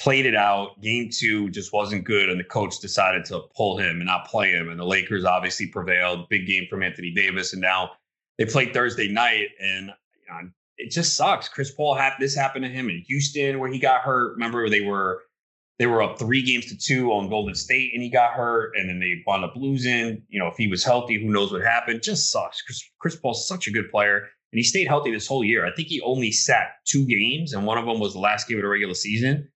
played 0.00 0.24
it 0.24 0.34
out. 0.34 0.80
Game 0.80 1.10
two 1.12 1.50
just 1.50 1.72
wasn't 1.72 2.04
good, 2.04 2.30
and 2.30 2.40
the 2.40 2.44
coach 2.44 2.80
decided 2.80 3.24
to 3.26 3.42
pull 3.54 3.76
him 3.76 3.98
and 3.98 4.06
not 4.06 4.26
play 4.26 4.50
him. 4.50 4.70
And 4.70 4.80
the 4.80 4.84
Lakers 4.84 5.24
obviously 5.24 5.66
prevailed. 5.66 6.28
Big 6.28 6.46
game 6.46 6.66
from 6.68 6.82
Anthony 6.82 7.12
Davis, 7.12 7.52
and 7.52 7.60
now 7.60 7.90
they 8.38 8.46
played 8.46 8.72
Thursday 8.72 9.08
night, 9.08 9.48
and 9.60 9.86
you 9.86 10.32
know, 10.32 10.50
it 10.78 10.90
just 10.90 11.16
sucks. 11.16 11.48
Chris 11.48 11.70
Paul 11.70 11.94
had 11.94 12.14
this 12.18 12.34
happened 12.34 12.64
to 12.64 12.70
him 12.70 12.88
in 12.88 13.04
Houston 13.06 13.58
where 13.58 13.70
he 13.70 13.78
got 13.78 14.00
hurt. 14.00 14.32
Remember 14.32 14.68
they 14.70 14.80
were 14.80 15.22
they 15.78 15.86
were 15.86 16.02
up 16.02 16.18
three 16.18 16.42
games 16.42 16.66
to 16.66 16.78
two 16.78 17.12
on 17.12 17.28
Golden 17.28 17.54
State, 17.54 17.92
and 17.92 18.02
he 18.02 18.08
got 18.08 18.32
hurt, 18.32 18.72
and 18.76 18.88
then 18.88 19.00
they 19.00 19.22
wound 19.26 19.44
up 19.44 19.54
losing. 19.54 20.22
You 20.30 20.40
know, 20.40 20.46
if 20.46 20.56
he 20.56 20.66
was 20.66 20.82
healthy, 20.82 21.20
who 21.20 21.30
knows 21.30 21.52
what 21.52 21.62
happened? 21.62 22.02
Just 22.02 22.32
sucks. 22.32 22.62
Chris, 22.62 22.82
Chris 22.98 23.16
Paul's 23.16 23.46
such 23.46 23.66
a 23.66 23.70
good 23.70 23.90
player. 23.90 24.28
And 24.52 24.58
he 24.58 24.64
stayed 24.64 24.88
healthy 24.88 25.12
this 25.12 25.28
whole 25.28 25.44
year. 25.44 25.64
I 25.64 25.72
think 25.72 25.86
he 25.86 26.00
only 26.00 26.32
sat 26.32 26.72
two 26.84 27.06
games, 27.06 27.52
and 27.52 27.64
one 27.64 27.78
of 27.78 27.86
them 27.86 28.00
was 28.00 28.14
the 28.14 28.18
last 28.18 28.48
game 28.48 28.58
of 28.58 28.62
the 28.62 28.68
regular 28.68 28.94
season. 28.94 29.48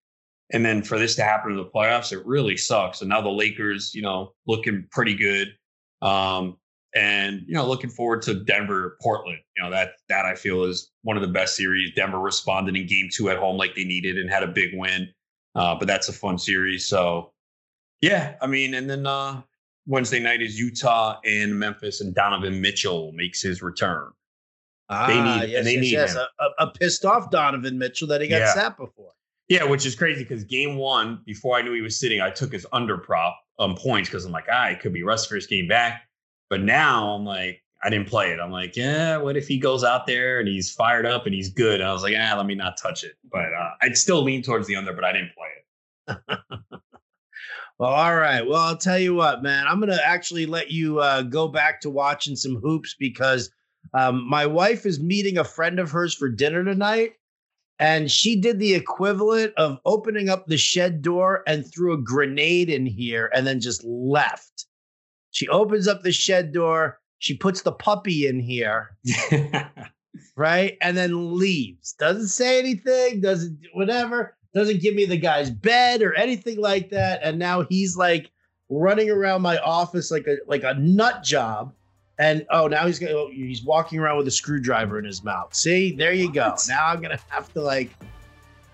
And 0.52 0.64
then 0.64 0.82
for 0.82 0.98
this 0.98 1.14
to 1.16 1.22
happen 1.22 1.52
in 1.52 1.56
the 1.56 1.64
playoffs, 1.64 2.12
it 2.12 2.24
really 2.26 2.56
sucks. 2.56 3.00
And 3.00 3.08
now 3.08 3.20
the 3.20 3.30
Lakers, 3.30 3.94
you 3.94 4.02
know, 4.02 4.32
looking 4.46 4.86
pretty 4.90 5.14
good. 5.14 5.54
Um, 6.02 6.58
and 6.94 7.42
you 7.46 7.54
know, 7.54 7.66
looking 7.66 7.90
forward 7.90 8.22
to 8.22 8.34
Denver, 8.34 8.96
Portland. 9.02 9.40
You 9.56 9.64
know, 9.64 9.70
that 9.70 9.92
that 10.08 10.26
I 10.26 10.34
feel 10.34 10.64
is 10.64 10.92
one 11.02 11.16
of 11.16 11.22
the 11.22 11.28
best 11.28 11.56
series. 11.56 11.92
Denver 11.94 12.20
responded 12.20 12.76
in 12.76 12.86
game 12.86 13.08
two 13.12 13.30
at 13.30 13.38
home 13.38 13.56
like 13.56 13.74
they 13.74 13.84
needed 13.84 14.16
and 14.16 14.30
had 14.30 14.42
a 14.42 14.48
big 14.48 14.70
win. 14.74 15.08
Uh, 15.56 15.74
but 15.74 15.88
that's 15.88 16.08
a 16.08 16.12
fun 16.12 16.38
series. 16.38 16.86
So 16.86 17.32
yeah, 18.00 18.34
I 18.40 18.46
mean, 18.46 18.74
and 18.74 18.88
then 18.88 19.06
uh 19.06 19.42
Wednesday 19.86 20.20
night 20.20 20.40
is 20.40 20.58
Utah 20.58 21.18
and 21.24 21.58
Memphis, 21.58 22.00
and 22.00 22.14
Donovan 22.14 22.60
Mitchell 22.60 23.12
makes 23.14 23.42
his 23.42 23.60
return. 23.62 24.10
Ah, 24.88 25.06
they 25.06 25.20
need 25.20 25.50
yes, 25.50 25.58
and 25.58 25.66
they 25.66 25.74
yes, 25.74 25.80
need 25.80 25.92
yes. 25.92 26.16
A, 26.16 26.64
a, 26.64 26.70
pissed 26.70 27.04
off 27.04 27.30
Donovan 27.30 27.78
Mitchell 27.78 28.06
that 28.08 28.20
he 28.20 28.28
got 28.28 28.38
yeah. 28.38 28.54
sat 28.54 28.76
before. 28.76 29.12
Yeah, 29.48 29.64
which 29.64 29.84
is 29.84 29.94
crazy 29.94 30.22
because 30.22 30.44
game 30.44 30.76
one, 30.76 31.20
before 31.26 31.56
I 31.56 31.62
knew 31.62 31.74
he 31.74 31.82
was 31.82 31.98
sitting, 31.98 32.20
I 32.20 32.30
took 32.30 32.52
his 32.52 32.66
under 32.72 32.98
prop 32.98 33.38
um 33.58 33.74
points 33.76 34.08
because 34.08 34.24
I'm 34.24 34.32
like, 34.32 34.46
ah, 34.50 34.68
it 34.68 34.80
could 34.80 34.92
be 34.92 35.02
rest 35.02 35.28
first 35.28 35.48
game 35.48 35.68
back. 35.68 36.02
But 36.50 36.62
now 36.62 37.14
I'm 37.14 37.24
like, 37.24 37.62
I 37.82 37.90
didn't 37.90 38.08
play 38.08 38.32
it. 38.32 38.40
I'm 38.40 38.50
like, 38.50 38.76
yeah, 38.76 39.18
what 39.18 39.36
if 39.36 39.46
he 39.46 39.58
goes 39.58 39.84
out 39.84 40.06
there 40.06 40.40
and 40.40 40.48
he's 40.48 40.72
fired 40.72 41.04
up 41.04 41.26
and 41.26 41.34
he's 41.34 41.50
good? 41.50 41.80
And 41.80 41.88
I 41.88 41.92
was 41.92 42.02
like, 42.02 42.14
ah, 42.18 42.34
let 42.36 42.46
me 42.46 42.54
not 42.54 42.78
touch 42.78 43.04
it. 43.04 43.12
But 43.30 43.52
uh, 43.52 43.70
I'd 43.82 43.96
still 43.96 44.22
lean 44.22 44.42
towards 44.42 44.66
the 44.66 44.76
under, 44.76 44.94
but 44.94 45.04
I 45.04 45.12
didn't 45.12 45.32
play 45.34 45.48
it. 46.08 46.38
well, 47.78 47.90
all 47.90 48.16
right. 48.16 48.46
Well, 48.46 48.60
I'll 48.60 48.76
tell 48.76 48.98
you 48.98 49.14
what, 49.14 49.42
man. 49.42 49.66
I'm 49.66 49.80
gonna 49.80 50.00
actually 50.02 50.46
let 50.46 50.70
you 50.70 51.00
uh, 51.00 51.22
go 51.22 51.48
back 51.48 51.82
to 51.82 51.90
watching 51.90 52.36
some 52.36 52.56
hoops 52.56 52.96
because 52.98 53.50
um, 53.92 54.26
my 54.26 54.46
wife 54.46 54.86
is 54.86 54.98
meeting 54.98 55.36
a 55.36 55.44
friend 55.44 55.78
of 55.78 55.90
hers 55.90 56.14
for 56.14 56.30
dinner 56.30 56.64
tonight 56.64 57.12
and 57.78 58.10
she 58.10 58.36
did 58.36 58.58
the 58.58 58.74
equivalent 58.74 59.52
of 59.56 59.78
opening 59.84 60.28
up 60.28 60.46
the 60.46 60.56
shed 60.56 61.02
door 61.02 61.42
and 61.46 61.66
threw 61.66 61.92
a 61.92 62.02
grenade 62.02 62.70
in 62.70 62.86
here 62.86 63.30
and 63.34 63.46
then 63.46 63.60
just 63.60 63.82
left. 63.84 64.66
She 65.30 65.48
opens 65.48 65.88
up 65.88 66.02
the 66.02 66.12
shed 66.12 66.52
door, 66.52 67.00
she 67.18 67.36
puts 67.36 67.62
the 67.62 67.72
puppy 67.72 68.26
in 68.26 68.38
here, 68.38 68.96
right? 70.36 70.76
And 70.80 70.96
then 70.96 71.36
leaves. 71.36 71.94
Doesn't 71.94 72.28
say 72.28 72.58
anything, 72.58 73.20
doesn't 73.20 73.58
whatever, 73.72 74.36
doesn't 74.54 74.80
give 74.80 74.94
me 74.94 75.04
the 75.04 75.16
guy's 75.16 75.50
bed 75.50 76.02
or 76.02 76.14
anything 76.14 76.58
like 76.58 76.90
that. 76.90 77.20
And 77.24 77.38
now 77.38 77.62
he's 77.62 77.96
like 77.96 78.30
running 78.68 79.10
around 79.10 79.42
my 79.42 79.58
office 79.58 80.10
like 80.10 80.26
a 80.26 80.36
like 80.46 80.62
a 80.62 80.74
nut 80.74 81.22
job 81.22 81.74
and 82.18 82.46
oh, 82.50 82.66
now 82.68 82.86
he's 82.86 82.98
gonna 82.98 83.28
he's 83.30 83.62
walking 83.64 83.98
around 83.98 84.16
with 84.16 84.28
a 84.28 84.32
screwdriver 84.32 84.98
in 84.98 85.04
his 85.04 85.24
mouth. 85.24 85.54
See, 85.54 85.94
there 85.94 86.12
you 86.12 86.32
go. 86.32 86.54
Now 86.68 86.86
I'm 86.88 87.00
gonna 87.00 87.18
have 87.28 87.52
to 87.54 87.60
like 87.60 87.90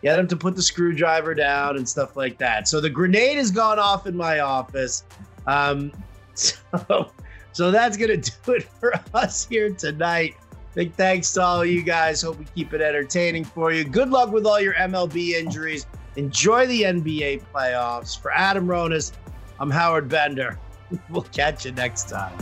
get 0.02 0.18
him 0.18 0.28
to 0.28 0.36
put 0.36 0.56
the 0.56 0.62
screwdriver 0.62 1.34
down 1.34 1.76
and 1.76 1.88
stuff 1.88 2.16
like 2.16 2.38
that. 2.38 2.68
So 2.68 2.80
the 2.80 2.90
grenade 2.90 3.36
has 3.36 3.50
gone 3.50 3.78
off 3.78 4.06
in 4.06 4.16
my 4.16 4.40
office. 4.40 5.04
Um, 5.46 5.92
so 6.34 7.10
so 7.52 7.70
that's 7.70 7.96
gonna 7.96 8.18
do 8.18 8.52
it 8.52 8.64
for 8.64 8.92
us 9.14 9.46
here 9.46 9.70
tonight. 9.72 10.34
Big 10.74 10.94
thanks 10.94 11.32
to 11.32 11.42
all 11.42 11.62
of 11.62 11.68
you 11.68 11.82
guys. 11.82 12.22
Hope 12.22 12.38
we 12.38 12.44
keep 12.54 12.72
it 12.74 12.80
entertaining 12.80 13.44
for 13.44 13.72
you. 13.72 13.84
Good 13.84 14.10
luck 14.10 14.30
with 14.30 14.46
all 14.46 14.60
your 14.60 14.74
MLB 14.74 15.30
injuries. 15.30 15.86
Enjoy 16.16 16.66
the 16.66 16.82
NBA 16.82 17.42
playoffs. 17.52 18.20
For 18.20 18.30
Adam 18.32 18.66
Ronis, 18.66 19.12
I'm 19.58 19.70
Howard 19.70 20.08
Bender. 20.08 20.58
We'll 21.08 21.22
catch 21.22 21.64
you 21.64 21.70
next 21.70 22.08
time. 22.08 22.36